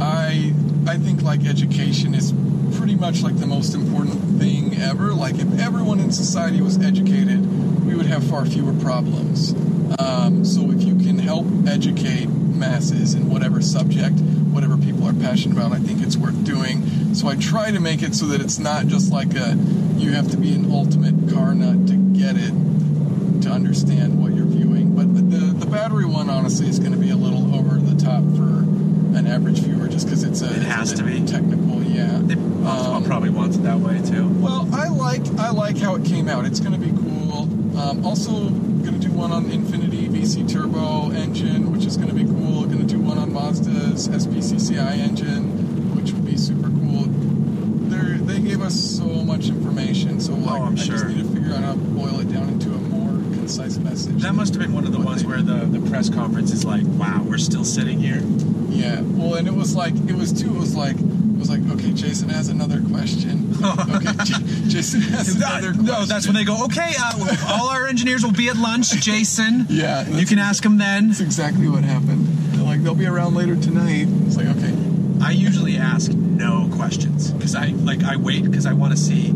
I 0.00 0.52
I 0.86 0.98
think 0.98 1.22
like 1.22 1.44
education 1.44 2.14
is 2.14 2.32
pretty 2.76 2.94
much 2.94 3.22
like 3.22 3.38
the 3.38 3.46
most 3.46 3.74
important 3.74 4.40
thing 4.40 4.76
ever. 4.80 5.12
Like 5.14 5.36
if 5.36 5.58
everyone 5.60 6.00
in 6.00 6.10
society 6.10 6.60
was 6.60 6.78
educated, 6.78 7.40
we 7.86 7.94
would 7.94 8.06
have 8.06 8.24
far 8.24 8.44
fewer 8.44 8.72
problems. 8.80 9.54
Um, 9.98 10.44
so 10.44 10.70
if 10.70 10.82
you 10.82 10.96
can 10.96 11.18
help 11.18 11.46
educate 11.66 12.26
masses 12.28 13.14
in 13.14 13.28
whatever 13.28 13.60
subject, 13.60 14.18
whatever 14.52 14.76
people 14.76 15.06
are 15.06 15.12
passionate 15.12 15.56
about, 15.56 15.72
I 15.72 15.78
think 15.78 16.02
it's 16.02 16.16
worth 16.16 16.44
doing. 16.44 17.14
So 17.14 17.28
I 17.28 17.36
try 17.36 17.70
to 17.70 17.80
make 17.80 18.02
it 18.02 18.14
so 18.14 18.26
that 18.26 18.40
it's 18.40 18.58
not 18.58 18.86
just 18.86 19.12
like 19.12 19.34
a 19.34 19.56
you 19.96 20.12
have 20.12 20.30
to 20.30 20.36
be 20.36 20.52
an 20.54 20.70
ultimate 20.72 21.32
car 21.32 21.54
nut 21.54 21.86
to 21.88 21.94
get 21.94 22.36
it 22.36 22.52
to 23.42 23.50
understand 23.50 24.20
what 24.20 24.34
you're 24.34 24.46
viewing. 24.46 24.94
But 24.94 25.14
the 25.14 25.38
the 25.38 25.61
battery 25.72 26.04
one 26.04 26.28
honestly 26.30 26.68
is 26.68 26.78
going 26.78 26.92
to 26.92 26.98
be 26.98 27.10
a 27.10 27.16
little 27.16 27.54
over 27.54 27.76
the 27.78 28.00
top 28.00 28.22
for 28.36 28.60
an 29.18 29.26
average 29.26 29.58
viewer, 29.60 29.88
just 29.88 30.06
because 30.06 30.22
it's 30.22 30.42
a 30.42 30.46
It 30.46 30.56
it's 30.58 30.64
has 30.66 30.92
a 30.92 30.96
to 30.98 31.02
be. 31.04 31.24
technical. 31.24 31.82
Yeah. 31.82 32.16
Um, 32.16 33.04
probably 33.04 33.30
wants 33.30 33.56
it 33.56 33.62
that 33.64 33.78
way 33.80 34.00
too. 34.02 34.28
well, 34.40 34.68
I 34.72 34.88
like 34.88 35.26
I 35.38 35.50
like 35.50 35.76
how 35.78 35.94
it 35.96 36.04
came 36.04 36.28
out. 36.28 36.44
It's 36.44 36.60
going 36.60 36.72
to 36.72 36.78
be 36.78 36.92
cool. 37.02 37.42
Um, 37.78 38.04
also, 38.06 38.48
going 38.50 39.00
to 39.00 39.08
do 39.08 39.10
one 39.12 39.32
on 39.32 39.46
Infiniti 39.46 40.08
VC 40.08 40.48
Turbo 40.50 41.10
engine, 41.10 41.72
which 41.72 41.84
is 41.86 41.96
going 41.96 42.08
to 42.08 42.14
be 42.14 42.24
cool. 42.24 42.64
Going 42.66 42.78
to 42.78 42.84
do 42.84 43.00
one 43.00 43.18
on 43.18 43.30
Mazda's 43.32 44.08
SPCCI 44.08 44.98
engine, 44.98 45.94
which 45.96 46.12
would 46.12 46.24
be 46.24 46.36
super 46.36 46.68
cool. 46.68 47.04
They're, 47.88 48.16
they 48.18 48.40
gave 48.40 48.62
us 48.62 48.74
so 48.78 49.04
much 49.06 49.48
information, 49.48 50.20
so 50.20 50.32
like, 50.34 50.60
Oh, 50.60 50.64
I 50.66 50.74
just 50.74 51.06
need 51.06 51.18
to 51.18 51.24
figure 51.34 51.52
out 51.54 51.62
how 51.64 51.72
to 51.72 51.78
boil 51.78 52.20
it 52.20 52.32
down 52.32 52.48
into 52.48 52.70
a 52.74 52.78
concise 53.58 53.78
message. 53.78 54.22
That 54.22 54.34
must 54.34 54.54
have 54.54 54.62
been 54.62 54.72
one 54.72 54.84
of 54.86 54.92
the 54.92 55.00
ones 55.00 55.24
where 55.24 55.42
the, 55.42 55.66
the 55.66 55.90
press 55.90 56.08
conference 56.08 56.52
is 56.52 56.64
like, 56.64 56.82
wow, 56.84 57.22
we're 57.22 57.38
still 57.38 57.64
sitting 57.64 58.00
here. 58.00 58.20
Yeah. 58.70 59.00
Well, 59.02 59.34
and 59.34 59.46
it 59.46 59.54
was 59.54 59.76
like 59.76 59.94
it 60.08 60.14
was 60.14 60.32
too. 60.32 60.54
It 60.54 60.58
was 60.58 60.74
like 60.74 60.96
it 60.96 61.38
was 61.38 61.50
like 61.50 61.60
okay, 61.72 61.92
Jason 61.92 62.28
has 62.30 62.48
another 62.48 62.80
question. 62.80 63.52
okay, 63.62 64.12
J- 64.24 64.68
Jason 64.68 65.02
has 65.02 65.36
another 65.36 65.68
question. 65.72 65.84
no, 65.84 66.04
that's 66.06 66.26
when 66.26 66.34
they 66.34 66.44
go, 66.44 66.64
okay, 66.64 66.92
uh, 66.98 67.36
all 67.48 67.68
our 67.68 67.86
engineers 67.86 68.24
will 68.24 68.32
be 68.32 68.48
at 68.48 68.56
lunch, 68.56 68.90
Jason. 69.02 69.66
Yeah, 69.68 70.08
You 70.08 70.24
can 70.26 70.38
ask 70.38 70.62
them 70.62 70.78
then. 70.78 71.08
That's 71.08 71.20
exactly 71.20 71.68
what 71.68 71.84
happened. 71.84 72.26
They're 72.54 72.64
like 72.64 72.82
they'll 72.82 72.94
be 72.94 73.06
around 73.06 73.34
later 73.34 73.56
tonight. 73.56 74.06
It's 74.26 74.36
like 74.36 74.46
okay. 74.46 74.74
I 75.22 75.32
usually 75.32 75.76
ask 75.76 76.10
no 76.12 76.68
questions 76.74 77.30
because 77.30 77.54
I 77.54 77.66
like 77.66 78.02
I 78.04 78.16
wait 78.16 78.44
because 78.44 78.64
I 78.66 78.72
want 78.72 78.92
to 78.92 78.98
see 78.98 79.31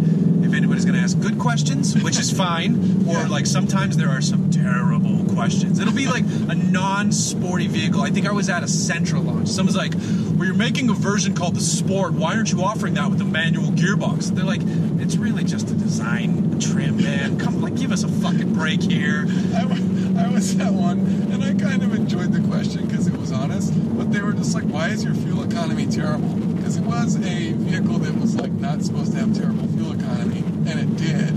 anybody's 0.56 0.84
going 0.84 0.96
to 0.96 1.00
ask 1.02 1.18
good 1.20 1.38
questions, 1.38 1.94
which 2.02 2.18
is 2.18 2.30
fine, 2.30 3.04
or 3.06 3.14
Yeah. 3.14 3.26
like 3.28 3.46
sometimes 3.46 3.96
there 3.96 4.08
are 4.08 4.20
some 4.20 4.50
terrible 4.50 5.24
questions. 5.34 5.78
It'll 5.78 5.92
be 5.92 6.06
like 6.06 6.24
a 6.48 6.54
non-sporty 6.54 7.66
vehicle. 7.68 8.00
I 8.02 8.10
think 8.10 8.26
I 8.26 8.32
was 8.32 8.48
at 8.48 8.62
a 8.62 8.66
Sentra 8.66 9.24
launch. 9.24 9.48
Someone's 9.48 9.76
like, 9.76 9.94
"Well, 10.36 10.46
you're 10.46 10.54
making 10.54 10.88
a 10.90 10.94
version 10.94 11.34
called 11.34 11.54
the 11.56 11.60
Sport. 11.60 12.14
Why 12.14 12.34
aren't 12.34 12.52
you 12.52 12.62
offering 12.62 12.94
that 12.94 13.10
with 13.10 13.20
a 13.20 13.24
manual 13.24 13.70
gearbox?" 13.72 14.34
They're 14.34 14.44
like, 14.44 14.62
"It's 14.98 15.16
really 15.16 15.44
just 15.44 15.70
a 15.70 15.74
design 15.74 16.58
trim, 16.58 16.96
man. 16.96 17.38
Come, 17.38 17.60
like, 17.60 17.76
give 17.76 17.92
us 17.92 18.02
a 18.02 18.08
fucking 18.08 18.54
break 18.54 18.82
here." 18.82 19.26
I 19.54 20.28
was 20.28 20.58
at 20.58 20.72
one, 20.72 20.98
and 21.32 21.44
I 21.44 21.52
kind 21.52 21.82
of 21.82 21.94
enjoyed 21.94 22.32
the 22.32 22.40
question 22.48 22.86
because 22.86 23.06
it 23.06 23.16
was 23.18 23.32
honest. 23.32 23.72
But 23.98 24.12
they 24.12 24.20
were 24.22 24.32
just 24.32 24.54
like, 24.54 24.64
"Why 24.64 24.88
is 24.88 25.04
your 25.04 25.14
fuel 25.14 25.42
economy 25.42 25.86
terrible?" 25.86 26.38
Because 26.66 26.78
it 26.78 26.84
was 26.84 27.14
a 27.14 27.52
vehicle 27.52 27.98
that 27.98 28.20
was 28.20 28.34
like 28.34 28.50
not 28.50 28.82
supposed 28.82 29.12
to 29.12 29.18
have 29.18 29.32
terrible 29.38 29.68
fuel 29.68 29.92
economy, 29.92 30.42
and 30.68 30.80
it 30.80 30.96
did. 30.96 31.30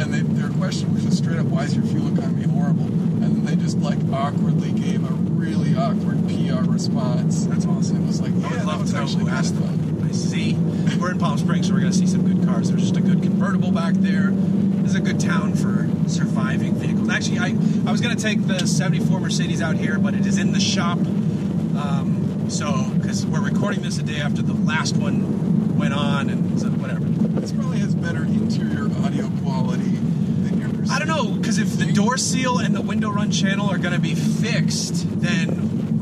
And 0.00 0.14
they, 0.14 0.20
their 0.20 0.48
question 0.50 0.94
was 0.94 1.02
just 1.02 1.18
straight 1.18 1.40
up, 1.40 1.46
"Why 1.46 1.64
is 1.64 1.74
your 1.74 1.84
fuel 1.86 2.16
economy 2.16 2.44
horrible?" 2.44 2.84
And 2.84 3.20
then 3.20 3.44
they 3.44 3.56
just 3.56 3.78
like 3.78 3.98
awkwardly 4.12 4.70
gave 4.70 5.02
a 5.02 5.12
really 5.12 5.76
awkward 5.76 6.22
PR 6.28 6.70
response. 6.70 7.46
That's 7.46 7.66
awesome. 7.66 8.04
It 8.04 8.06
was 8.06 8.20
like, 8.20 8.30
I 8.30 8.36
yeah, 8.36 8.42
would 8.42 8.58
that 8.60 8.66
love 8.66 8.80
was 8.82 8.90
to 8.90 8.96
know 8.96 9.02
actually 9.02 9.24
who 9.24 9.26
kind 9.26 9.38
asked 9.38 9.54
of 9.54 9.64
fun. 9.64 10.06
I 10.08 10.12
see. 10.12 10.54
We're 11.00 11.10
in 11.10 11.18
Palm 11.18 11.36
Springs, 11.38 11.66
so 11.66 11.74
we're 11.74 11.80
going 11.80 11.90
to 11.90 11.98
see 11.98 12.06
some 12.06 12.22
good 12.22 12.46
cars. 12.46 12.68
There's 12.68 12.82
just 12.82 12.96
a 12.96 13.00
good 13.00 13.22
convertible 13.22 13.72
back 13.72 13.94
there. 13.94 14.30
This 14.30 14.90
is 14.90 14.94
a 14.94 15.00
good 15.00 15.18
town 15.18 15.54
for 15.56 15.90
surviving 16.08 16.76
vehicles. 16.76 17.10
Actually, 17.10 17.40
I, 17.40 17.56
I 17.88 17.90
was 17.90 18.00
going 18.00 18.16
to 18.16 18.22
take 18.22 18.46
the 18.46 18.68
74 18.68 19.18
Mercedes 19.18 19.60
out 19.60 19.74
here, 19.74 19.98
but 19.98 20.14
it 20.14 20.26
is 20.26 20.38
in 20.38 20.52
the 20.52 20.60
shop. 20.60 20.98
Um, 20.98 22.15
so, 22.48 22.90
because 22.94 23.26
we're 23.26 23.40
recording 23.44 23.82
this 23.82 23.98
a 23.98 24.02
day 24.02 24.20
after 24.20 24.42
the 24.42 24.54
last 24.54 24.96
one 24.96 25.76
went 25.76 25.94
on, 25.94 26.30
and 26.30 26.60
so 26.60 26.68
whatever. 26.70 27.04
This 27.40 27.52
probably 27.52 27.78
has 27.78 27.94
better 27.94 28.24
interior 28.24 28.84
audio 29.04 29.28
quality 29.42 29.82
than 29.96 30.60
your. 30.60 30.92
I 30.92 30.98
don't 30.98 31.08
know, 31.08 31.32
because 31.32 31.58
if 31.58 31.76
the 31.76 31.92
door 31.92 32.16
seal 32.16 32.58
and 32.58 32.74
the 32.74 32.80
window 32.80 33.10
run 33.10 33.30
channel 33.30 33.68
are 33.70 33.78
going 33.78 33.94
to 33.94 34.00
be 34.00 34.14
fixed, 34.14 35.04
then 35.20 35.48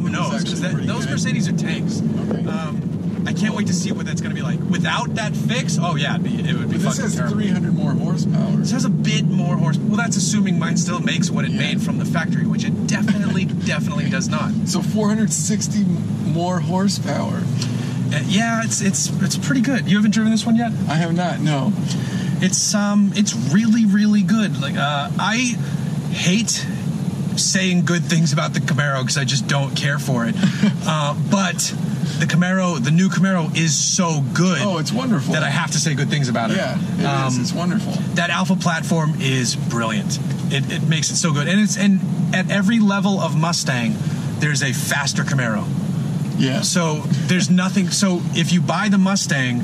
who 0.01 0.09
knows? 0.11 0.45
Because 0.45 0.61
those 0.61 1.05
good. 1.07 1.11
Mercedes 1.11 1.49
are 1.49 1.57
tanks. 1.57 2.01
Okay. 2.31 2.47
Um, 2.47 3.25
I 3.27 3.33
can't 3.33 3.55
wait 3.55 3.69
to 3.69 3.73
see 3.73 3.91
what 3.91 4.05
that's 4.05 4.21
going 4.21 4.35
to 4.35 4.41
be 4.41 4.43
like. 4.47 4.61
Without 4.61 5.15
that 5.15 5.35
fix, 5.35 5.79
oh 5.81 5.97
yeah, 5.97 6.15
it'd 6.17 6.25
be, 6.25 6.47
it 6.47 6.55
would 6.55 6.69
be 6.69 6.77
But 6.77 6.83
this 6.85 6.99
has 6.99 7.17
terrible. 7.17 7.37
300 7.37 7.73
more 7.73 7.93
horsepower. 7.93 8.57
This 8.59 8.71
has 8.73 8.85
a 8.85 8.91
bit 8.91 9.25
more 9.25 9.57
horse. 9.57 9.79
Well, 9.79 9.97
that's 9.97 10.17
assuming 10.19 10.59
mine 10.59 10.77
still 10.77 11.01
makes 11.01 11.31
what 11.31 11.47
it 11.47 11.53
Yeah. 11.53 11.59
made 11.59 11.83
from 11.83 11.97
the 11.97 12.05
factory, 12.05 12.47
which 12.47 12.65
it 12.65 12.74
definitely, 13.65 14.09
does 14.11 14.29
not. 14.29 14.53
So 14.67 14.83
460 14.83 15.85
more 16.33 16.61
horsepower. 16.61 17.43
Uh, 18.13 18.21
yeah, 18.27 18.63
it's 18.65 18.81
it's 18.81 19.11
it's 19.23 19.37
pretty 19.37 19.61
good. 19.61 19.89
You 19.89 19.97
haven't 19.97 20.13
driven 20.13 20.31
this 20.31 20.47
one 20.47 20.57
yet? 20.57 20.73
I 20.89 20.95
have 20.95 21.15
not. 21.15 21.41
No. 21.41 21.73
It's 22.41 22.75
um, 22.75 23.13
it's 23.15 23.35
really 23.53 23.87
really 23.87 24.23
good. 24.23 24.61
Like 24.61 24.77
uh, 24.77 25.11
I 25.19 25.57
hate 26.11 26.67
saying 27.37 27.85
good 27.85 28.05
things 28.05 28.33
about 28.33 28.55
the 28.55 28.61
Camaro 28.61 29.01
because 29.01 29.19
I 29.19 29.25
just 29.25 29.49
don't 29.49 29.75
care 29.75 29.99
for 29.99 30.27
it. 30.27 30.35
uh, 30.87 31.15
but 31.31 31.57
the 32.19 32.27
Camaro, 32.27 32.83
the 32.83 32.93
new 32.93 33.09
Camaro, 33.09 33.57
is 33.57 33.77
so 33.77 34.23
good. 34.35 34.59
Oh, 34.61 34.79
it's 34.79 34.93
wonderful. 34.93 35.33
that 35.35 35.43
I 35.43 35.51
have 35.51 35.73
to 35.73 35.79
say 35.79 35.95
good 35.95 36.11
things 36.11 36.29
about 36.29 36.53
it. 36.53 36.59
Yeah, 36.59 36.79
it 36.79 37.01
is. 37.01 37.07
Um, 37.07 37.41
It's 37.41 37.53
wonderful. 37.53 37.93
that 38.15 38.31
alpha 38.31 38.55
platform 38.55 39.15
is 39.21 39.57
brilliant 39.57 40.19
it, 40.55 40.73
it 40.73 40.83
makes 40.89 41.11
it 41.11 41.17
so 41.17 41.33
good 41.33 41.49
and 41.49 41.61
it's 41.61 41.77
and 41.77 42.01
at 42.35 42.51
every 42.51 42.81
level 42.81 43.21
of 43.21 43.37
mustang 43.37 43.95
there's 44.41 44.63
a 44.63 44.73
faster 44.73 45.23
camaro 45.25 45.65
Yeah. 46.39 46.61
so 46.63 47.03
there's 47.29 47.49
nothing 47.49 47.89
so 47.91 48.21
if 48.35 48.53
you 48.53 48.61
buy 48.61 48.89
the 48.89 48.99
mustang 48.99 49.63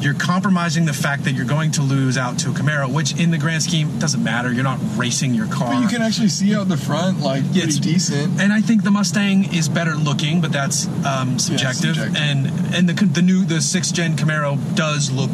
you're 0.00 0.14
compromising 0.14 0.86
the 0.86 0.94
fact 0.94 1.24
that 1.24 1.32
you're 1.32 1.44
going 1.56 1.72
to 1.72 1.82
lose 1.82 2.16
out 2.16 2.38
to 2.38 2.50
a 2.50 2.52
camaro 2.54 2.90
which 2.90 3.18
in 3.20 3.30
the 3.30 3.36
grand 3.38 3.62
scheme 3.62 3.98
doesn't 3.98 4.22
matter 4.24 4.50
you're 4.52 4.64
not 4.64 4.78
racing 4.96 5.34
your 5.34 5.46
car 5.46 5.74
But 5.74 5.82
you 5.82 5.88
can 5.88 6.00
actually 6.00 6.28
see 6.30 6.54
out 6.54 6.68
the 6.68 6.76
front, 6.78 7.20
like 7.20 7.42
Yeah, 7.52 7.64
pretty 7.64 7.78
it's- 7.78 7.78
decent. 7.78 8.40
and 8.40 8.50
I 8.50 8.62
think 8.62 8.82
the 8.82 8.90
Mustang 8.90 9.52
is 9.52 9.68
better 9.68 9.94
looking, 9.96 10.40
but 10.40 10.52
that's 10.52 10.86
um, 11.04 11.38
subjective. 11.38 11.96
subjective. 11.96 12.16
And 12.16 12.46
and 12.74 12.88
the 12.88 12.94
the 13.04 13.20
new 13.20 13.44
the 13.44 13.60
sixth 13.60 13.92
gen 13.94 14.16
Camaro 14.16 14.56
does 14.74 15.10
look 15.10 15.32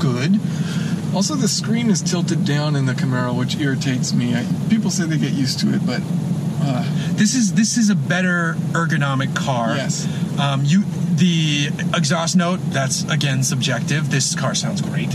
good. 0.00 0.40
Also, 1.14 1.34
the 1.34 1.48
screen 1.48 1.90
is 1.90 2.02
tilted 2.02 2.44
down 2.44 2.74
in 2.76 2.86
the 2.86 2.92
Camaro, 2.92 3.36
which 3.36 3.56
irritates 3.56 4.12
me. 4.12 4.34
I, 4.34 4.44
people 4.68 4.90
say 4.90 5.04
they 5.04 5.18
get 5.18 5.32
used 5.32 5.60
to 5.60 5.72
it, 5.72 5.86
but 5.86 6.02
uh, 6.60 6.84
This 7.12 7.34
is 7.34 7.54
this 7.54 7.76
is 7.76 7.90
a 7.90 7.94
better 7.94 8.54
ergonomic 8.72 9.34
car. 9.36 9.76
Yes. 9.76 10.08
Um, 10.38 10.62
you 10.64 10.84
the 11.14 11.68
exhaust 11.94 12.36
note 12.36 12.58
that's 12.72 13.04
again 13.10 13.42
subjective. 13.42 14.10
This 14.10 14.34
car 14.34 14.54
sounds 14.54 14.80
great. 14.80 15.14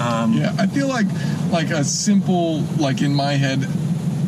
Um, 0.00 0.34
yeah, 0.34 0.54
I 0.58 0.66
feel 0.66 0.88
like 0.88 1.06
like 1.50 1.70
a 1.70 1.84
simple, 1.84 2.60
like 2.78 3.00
in 3.00 3.14
my 3.14 3.34
head, 3.34 3.66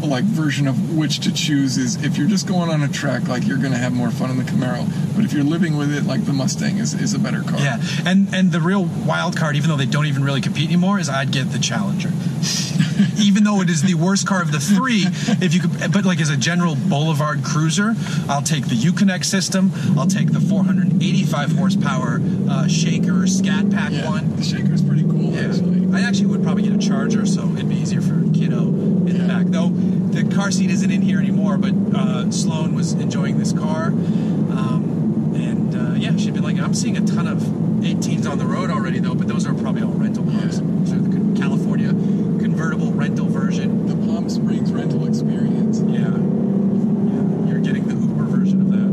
like 0.07 0.25
version 0.25 0.67
of 0.69 0.97
which 0.97 1.21
to 1.21 1.33
choose 1.33 1.77
is 1.79 2.03
if 2.03 2.17
you're 2.19 2.29
just 2.29 2.47
going 2.47 2.71
on 2.71 2.83
a 2.83 2.88
track, 2.88 3.29
like 3.29 3.47
you're 3.47 3.59
gonna 3.59 3.79
have 3.79 3.93
more 3.93 4.11
fun 4.11 4.31
in 4.31 4.37
the 4.37 4.45
Camaro. 4.45 4.87
But 5.17 5.25
if 5.25 5.33
you're 5.33 5.45
living 5.45 5.77
with 5.77 5.93
it, 5.95 6.05
like 6.05 6.25
the 6.25 6.33
Mustang 6.33 6.79
is, 6.79 6.95
is 6.95 7.14
a 7.14 7.19
better 7.19 7.43
car. 7.43 7.59
Yeah, 7.61 7.81
and 8.07 8.33
and 8.35 8.53
the 8.53 8.61
real 8.61 8.85
wild 8.85 9.37
card, 9.37 9.57
even 9.57 9.69
though 9.71 9.77
they 9.77 9.87
don't 9.87 10.07
even 10.07 10.25
really 10.25 10.40
compete 10.40 10.67
anymore, 10.69 10.99
is 10.99 11.09
I'd 11.09 11.31
get 11.31 11.51
the 11.53 11.59
Challenger. 11.59 12.11
even 13.19 13.45
though 13.45 13.61
it 13.61 13.71
is 13.71 13.83
the 13.83 13.95
worst 13.95 14.27
car 14.27 14.43
of 14.43 14.53
the 14.53 14.61
three, 14.61 15.05
if 15.45 15.55
you 15.55 15.61
could, 15.61 15.93
but 15.93 16.05
like 16.05 16.21
as 16.21 16.31
a 16.31 16.37
general 16.37 16.77
boulevard 16.77 17.43
cruiser, 17.43 17.95
I'll 18.29 18.43
take 18.43 18.69
the 18.69 18.75
Uconnect 18.77 19.25
system. 19.25 19.73
I'll 19.99 20.07
take 20.07 20.33
the 20.33 20.40
485 20.40 21.53
horsepower 21.53 22.21
uh, 22.49 22.69
Shaker 22.69 23.27
Scat 23.27 23.71
Pack 23.71 23.93
Yeah, 23.93 24.09
one. 24.09 24.37
the 24.37 24.43
Shaker's 24.45 24.83
pretty 24.83 25.03
cool, 25.03 25.33
Yeah. 25.33 25.49
actually. 25.49 25.95
I 25.95 26.03
actually 26.03 26.27
would 26.27 26.43
probably 26.43 26.64
get 26.64 26.73
a 26.73 26.79
Charger, 26.79 27.25
so 27.27 27.49
it'd 27.55 27.69
be 27.69 27.77
easier 27.77 28.01
for 28.01 28.21
kiddo 28.33 28.69
in 28.69 29.07
the 29.07 29.14
Yeah. 29.14 29.27
back. 29.27 29.47
Though 29.47 29.69
the 30.14 30.35
car 30.35 30.50
seat 30.50 30.70
isn't 30.70 30.90
in 30.90 31.03
here 31.03 31.18
anymore, 31.18 31.57
but 31.59 31.74
uh, 31.94 32.31
Sloan 32.31 32.74
was 32.74 32.92
enjoying 32.92 33.38
this 33.38 33.53
car, 33.53 33.87
um, 33.87 35.33
and 35.35 35.74
uh, 35.74 35.94
yeah, 35.94 36.16
she'd 36.16 36.35
been 36.35 36.42
like, 36.44 36.59
"I'm 36.59 36.74
seeing 36.74 36.96
a 36.96 37.05
ton 37.05 37.27
of 37.27 37.38
18s 37.38 38.29
on 38.31 38.38
the 38.38 38.46
road 38.46 38.70
already, 38.70 38.98
though, 39.00 39.14
but 39.14 39.29
those 39.29 39.46
are 39.46 39.55
probably 39.55 39.83
all 39.83 39.92
rental 39.92 40.24
cars. 40.24 40.61
Yeah. 40.61 40.94
Are 40.94 40.98
the 41.00 41.40
California 41.40 41.88
convertible 41.88 42.92
rental 42.92 43.27
version. 43.27 43.87
The 43.87 43.96
Palm 44.07 44.29
Springs 44.31 44.70
rental 44.72 45.07
experience. 45.07 45.81
Yeah, 45.81 45.98
yeah, 45.98 47.48
you're 47.50 47.61
getting 47.61 47.85
the 47.88 47.94
Uber 47.94 48.24
version 48.24 48.61
of 48.61 48.70
that. 48.70 48.88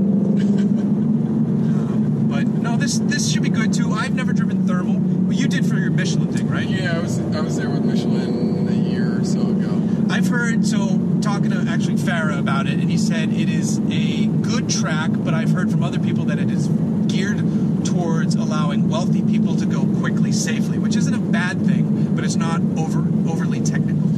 um, 0.82 2.28
but 2.30 2.48
no, 2.48 2.78
this 2.78 3.00
this 3.00 3.32
should 3.32 3.44
be 3.44 3.50
good 3.50 3.74
too. 3.74 3.92
I've 3.92 4.16
never 4.16 4.34
driven 4.34 4.66
thermal. 4.68 4.98
Well, 5.00 5.34
you 5.34 5.48
did 5.48 5.66
for 5.66 5.76
your 5.76 5.92
Michelin 5.92 6.32
thing, 6.34 6.48
right? 6.50 6.68
Yeah, 6.68 6.98
I 6.98 7.00
was 7.00 7.20
I 7.20 7.42
was 7.42 7.58
there 7.58 7.70
with 7.70 7.86
Michelin 7.86 8.68
a 8.68 8.74
year 8.90 9.20
or 9.20 9.26
so 9.26 9.42
ago. 9.42 9.82
I've 10.10 10.28
heard 10.28 10.66
so 10.66 11.00
talking 11.22 11.52
to 11.52 11.66
actually 11.70 11.96
Farah 11.96 12.40
about 12.40 12.68
it, 12.68 12.74
and 12.80 12.90
he 12.92 12.98
said 12.98 13.32
it 13.32 13.50
is 13.50 13.80
a 13.90 14.26
good 14.28 14.70
track, 14.70 15.12
but 15.14 15.34
I've 15.34 15.52
heard 15.52 15.72
from 15.72 15.84
other 15.84 16.00
people 16.00 16.26
that 16.26 16.40
it 16.40 16.50
is 16.52 16.68
geared 17.08 17.40
towards 17.86 18.36
allowing 18.36 18.90
wealthy 18.90 19.22
people 19.22 19.56
to 19.56 19.66
go 19.66 19.86
quickly, 20.00 20.32
safely, 20.32 20.78
which 20.78 20.96
isn't 20.96 21.14
a 21.14 21.20
bad 21.20 21.66
thing, 21.66 22.14
but 22.16 22.24
it's 22.24 22.36
not 22.36 22.62
over 22.78 23.00
overly 23.30 23.62
technical. 23.62 24.10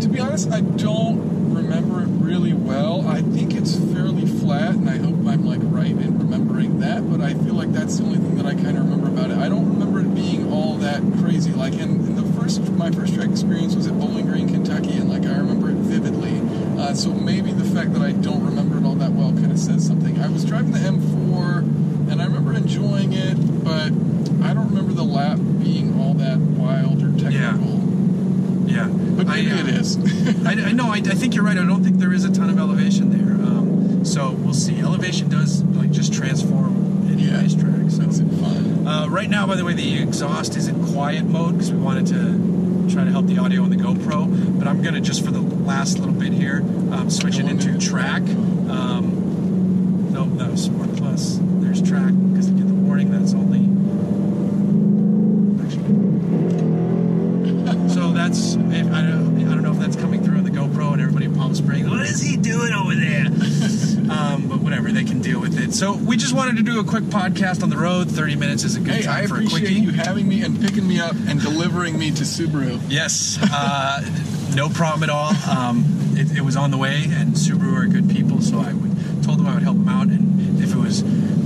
To 0.00 0.08
be 0.08 0.18
honest, 0.20 0.50
I 0.50 0.60
don't 0.60 1.54
remember 1.54 2.02
it 2.02 2.06
really 2.06 2.52
well. 2.52 3.06
I 3.08 3.22
think 3.22 3.54
it's 3.54 3.76
fairly 3.76 4.26
flat, 4.26 4.74
and 4.74 4.88
I 4.88 4.96
hope 4.96 5.14
I'm 5.26 5.44
like 5.46 5.60
right 5.62 5.90
in 5.90 6.18
remembering 6.18 6.80
that. 6.80 7.08
But 7.10 7.20
I 7.20 7.34
feel 7.34 7.54
like 7.54 7.72
that's 7.72 7.98
the 7.98 8.04
only 8.04 8.18
thing 8.18 8.36
that 8.36 8.46
I 8.46 8.54
kind 8.54 8.76
of 8.76 8.84
remember 8.84 9.08
about 9.08 9.30
it. 9.30 9.38
I 9.38 9.48
don't 9.48 9.68
remember 9.68 10.00
it 10.00 10.14
being 10.14 10.52
all 10.52 10.74
that 10.76 11.02
crazy. 11.20 11.52
Like 11.52 11.74
in, 11.74 12.06
in 12.06 12.16
the 12.16 12.40
first, 12.40 12.60
my 12.72 12.90
first 12.90 13.14
track 13.14 13.30
experience 13.30 13.74
was 13.74 13.86
at 13.86 13.98
Bowling 13.98 14.26
Green, 14.26 14.48
Kentucky, 14.48 14.96
and 14.96 15.08
like 15.08 15.24
I 15.24 15.36
remember 15.38 15.70
it 15.70 15.76
vividly. 15.76 16.40
Uh, 16.80 16.94
so 16.94 17.10
maybe 17.10 17.50
the 17.52 17.64
fact 17.64 17.92
that 17.94 18.02
I 18.02 18.12
don't 18.12 18.44
remember 18.44 18.78
it 18.78 18.84
all 18.84 18.94
that 18.96 19.12
well 19.12 19.32
kind 19.32 19.50
of 19.50 19.58
says 19.58 19.86
something. 19.86 20.20
I 20.20 20.28
was 20.28 20.44
driving 20.44 20.72
the 20.72 20.78
M4, 20.78 21.58
and 22.10 22.22
I 22.22 22.24
remember 22.24 22.54
enjoying 22.54 23.12
it, 23.12 23.34
but 23.64 23.92
I 24.44 24.54
don't 24.54 24.68
remember 24.68 24.92
the 24.92 25.04
lap 25.04 25.38
being 25.60 26.00
all 26.00 26.14
that 26.14 26.38
wild 26.38 27.02
or 27.02 27.10
technical. 27.18 27.78
Yeah, 28.66 28.86
But 28.86 29.26
maybe 29.26 29.50
I, 29.50 29.54
uh, 29.54 29.66
it 29.66 29.68
is. 29.68 29.96
I, 30.46 30.52
I 30.52 30.72
no, 30.72 30.88
I, 30.88 30.96
I 30.96 31.00
think 31.00 31.34
you're 31.34 31.44
right. 31.44 31.56
I 31.56 31.64
don't 34.48 34.48
think 34.48 34.48
there 34.48 34.48
is 34.48 34.48
a 34.48 34.48
ton 34.48 34.48
of 34.48 34.48
elevation 34.48 34.48
there. 34.48 34.48
So 34.48 34.48
we'll 34.48 34.54
see. 34.54 34.80
Elevation 34.80 35.28
does 35.28 35.62
like 35.76 35.90
just 35.90 36.12
transform 36.12 37.08
any 37.10 37.28
of 37.28 37.40
these 37.42 37.54
tracks. 37.54 37.98
Right 39.08 39.30
now, 39.30 39.46
by 39.46 39.56
the 39.56 39.64
way, 39.64 39.74
the 39.74 40.02
exhaust 40.02 40.56
is 40.56 40.68
in 40.68 40.84
quiet 40.92 41.24
mode 41.24 41.54
because 41.54 41.72
we 41.72 41.78
wanted 41.78 42.06
to 42.08 42.88
try 42.92 43.04
to 43.04 43.10
help 43.10 43.26
the 43.26 43.38
audio 43.38 43.62
on 43.62 43.70
the 43.70 43.76
GoPro. 43.76 44.58
But 44.58 44.68
I'm 44.68 44.82
gonna 44.82 45.00
just 45.00 45.24
for 45.24 45.30
the 45.30 45.40
last 45.40 45.98
little 45.98 46.14
bit 46.14 46.32
here 46.32 46.58
um, 46.92 47.10
switch 47.10 47.38
it 47.38 47.46
into 47.46 47.70
in. 47.70 47.80
track. 47.80 48.22
Um, 48.22 50.12
nope, 50.12 50.28
that 50.38 50.50
was 50.50 50.64
Sport 50.64 50.94
Plus. 50.96 51.38
There's 51.42 51.82
track 51.82 52.12
because 52.30 52.48
you 52.50 52.56
get 52.56 52.68
the 52.68 52.74
warning 52.74 53.10
that 53.10 53.22
it's 53.22 53.34
only. 53.34 53.58
So 57.88 58.12
that's 58.12 58.54
if, 58.54 58.92
I 58.92 59.02
don't 59.02 59.48
I 59.48 59.54
don't 59.54 59.62
know 59.62 59.72
if 59.72 59.78
that's 59.78 59.96
coming 59.96 60.22
through 60.22 60.38
on 60.38 60.44
the 60.44 60.50
GoPro 60.50 60.92
and 60.92 61.00
everybody 61.00 61.26
in 61.26 61.34
Palm 61.34 61.54
Springs. 61.54 61.88
What 61.88 62.02
is 62.02 62.20
he 62.20 62.36
doing 62.36 62.72
over 62.72 62.94
there? 62.94 63.17
Um, 64.34 64.48
but 64.48 64.58
whatever, 64.60 64.90
they 64.92 65.04
can 65.04 65.20
deal 65.20 65.40
with 65.40 65.58
it. 65.58 65.72
So 65.74 65.94
we 65.94 66.16
just 66.16 66.34
wanted 66.34 66.56
to 66.56 66.62
do 66.62 66.80
a 66.80 66.84
quick 66.84 67.04
podcast 67.04 67.62
on 67.62 67.70
the 67.70 67.76
road. 67.76 68.10
Thirty 68.10 68.36
minutes 68.36 68.64
is 68.64 68.76
a 68.76 68.80
good 68.80 68.94
Hey, 68.94 69.02
time 69.02 69.24
I 69.24 69.26
for 69.26 69.34
a 69.36 69.38
quickie. 69.40 69.56
appreciate 69.56 69.82
you 69.82 69.90
having 69.92 70.28
me 70.28 70.42
and 70.42 70.60
picking 70.60 70.86
me 70.86 71.00
up 71.00 71.14
and 71.28 71.40
delivering 71.40 71.98
me 71.98 72.10
to 72.12 72.24
Subaru. 72.24 72.80
Yes, 72.88 73.38
uh, 73.42 74.02
no 74.54 74.68
problem 74.68 75.02
at 75.04 75.10
all. 75.10 75.32
Um, 75.48 75.84
it, 76.16 76.38
it 76.38 76.40
was 76.42 76.56
on 76.56 76.70
the 76.70 76.78
way, 76.78 77.04
and 77.08 77.34
Subaru 77.34 77.82
are 77.82 77.86
good 77.86 78.08
people, 78.10 78.40
so 78.42 78.58
I 78.58 78.72
would, 78.72 79.22
told 79.22 79.38
them 79.38 79.46
I 79.46 79.54
would 79.54 79.62
help 79.62 79.76
them 79.76 79.88
out. 79.88 80.08
And 80.08 80.60
if 80.62 80.72
it 80.72 80.78
was, 80.78 81.02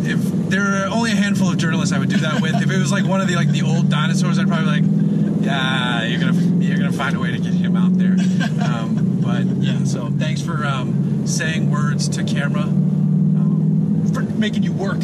if 0.07 0.19
there 0.51 0.63
are 0.85 0.87
only 0.87 1.13
a 1.13 1.17
handful 1.17 1.51
of 1.51 1.59
journalists 1.59 1.95
I 1.95 1.99
would 1.99 2.09
do 2.11 2.19
that 2.19 2.41
with. 2.41 2.55
If 2.57 2.71
it 2.71 2.79
was 2.79 2.91
like 2.93 3.05
one 3.05 3.21
of 3.21 3.29
the 3.29 3.37
like 3.37 3.49
the 3.49 3.63
old 3.63 3.89
dinosaurs, 3.91 4.39
I'd 4.39 4.49
probably 4.49 4.81
be 4.81 4.89
like, 4.89 5.45
yeah, 5.45 6.05
you're 6.05 6.21
gonna 6.21 6.41
you're 6.65 6.77
gonna 6.79 6.93
find 6.93 7.17
a 7.17 7.21
way 7.21 7.33
to 7.33 7.39
get 7.39 7.53
him 7.53 7.77
out 7.77 7.97
there. 7.99 8.17
Um, 8.65 9.19
but 9.23 9.45
yeah, 9.63 9.85
so 9.85 10.09
thanks 10.19 10.41
for 10.43 10.65
um, 10.65 11.12
saying 11.33 11.71
words 11.71 12.09
to 12.11 12.23
camera, 12.25 12.63
um, 12.63 14.11
for 14.13 14.21
making 14.23 14.63
you 14.63 14.73
work. 14.73 15.01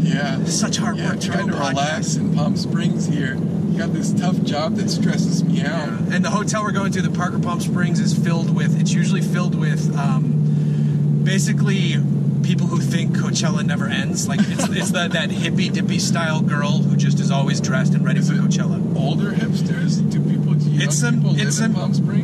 Yeah. 0.00 0.44
Such 0.44 0.76
hard 0.78 0.96
Yeah, 0.96 1.10
work 1.10 1.20
to 1.20 1.26
trying 1.26 1.46
do 1.46 1.52
to 1.52 1.58
relax 1.58 2.16
in 2.16 2.34
Palm 2.34 2.56
Springs 2.56 3.06
here. 3.06 3.34
You 3.34 3.78
got 3.78 3.92
this 3.92 4.12
tough 4.12 4.42
job 4.42 4.74
that 4.76 4.90
stresses 4.90 5.44
me 5.44 5.60
out. 5.62 5.88
Yeah. 5.88 6.14
And 6.14 6.24
the 6.24 6.30
hotel 6.30 6.62
we're 6.62 6.72
going 6.72 6.92
to, 6.92 7.02
the 7.02 7.10
Parker 7.10 7.38
Palm 7.38 7.60
Springs, 7.60 8.00
is 8.00 8.16
filled 8.16 8.54
with. 8.54 8.80
It's 8.80 8.92
usually 8.92 9.20
filled 9.20 9.54
with, 9.54 9.96
um, 9.96 11.22
basically, 11.22 11.96
people 12.42 12.66
who 12.66 12.80
think 12.80 13.14
Coachella 13.14 13.64
never 13.64 13.86
ends. 13.86 14.26
Like 14.26 14.40
it's 14.42 14.68
it's 14.70 14.90
that 14.92 15.12
that 15.12 15.30
hippy 15.30 15.68
dippy 15.68 15.98
style 15.98 16.40
girl 16.40 16.78
who 16.78 16.96
just 16.96 17.20
is 17.20 17.30
always 17.30 17.60
dressed 17.60 17.94
and 17.94 18.04
ready 18.04 18.20
Is 18.20 18.30
for 18.30 18.36
Coachella. 18.36 18.96
Older 18.96 19.32
hipsters? 19.32 20.10
Do 20.10 20.20
people? 20.20 20.47
It's 20.80 20.96
some. 20.98 21.22
It's 21.24 21.56
some. 21.58 21.74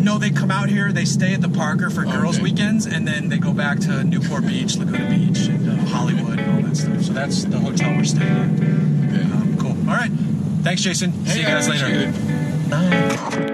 No, 0.05 0.19
they 0.19 0.31
come 0.31 0.51
out 0.51 0.69
here. 0.69 0.93
They 0.93 1.05
stay 1.05 1.35
at 1.35 1.41
the 1.41 1.49
Parker 1.49 1.91
for 1.91 2.05
girls' 2.05 2.37
Okay. 2.37 2.45
weekends, 2.45 2.87
and 2.87 3.07
then 3.07 3.29
they 3.29 3.39
go 3.39 3.53
back 3.53 3.79
to 3.81 4.05
Newport 4.05 4.47
Beach, 4.47 4.77
Laguna 4.77 5.09
Beach, 5.11 5.47
and 5.49 5.69
uh, 5.69 5.77
Hollywood, 5.87 6.39
and 6.39 6.53
all 6.53 6.63
that 6.69 6.77
stuff. 6.77 7.03
So 7.03 7.13
that's 7.13 7.45
the 7.45 7.59
hotel 7.59 7.95
we're 7.97 8.05
staying 8.05 8.31
at. 8.31 8.51
Okay. 9.11 9.23
Um, 9.33 9.57
cool. 9.59 9.71
All 9.91 9.97
right. 9.97 10.11
Thanks, 10.63 10.83
Jason. 10.83 11.13
See 11.27 11.41
you 11.41 11.47
guys 11.47 11.69
later. 11.69 13.51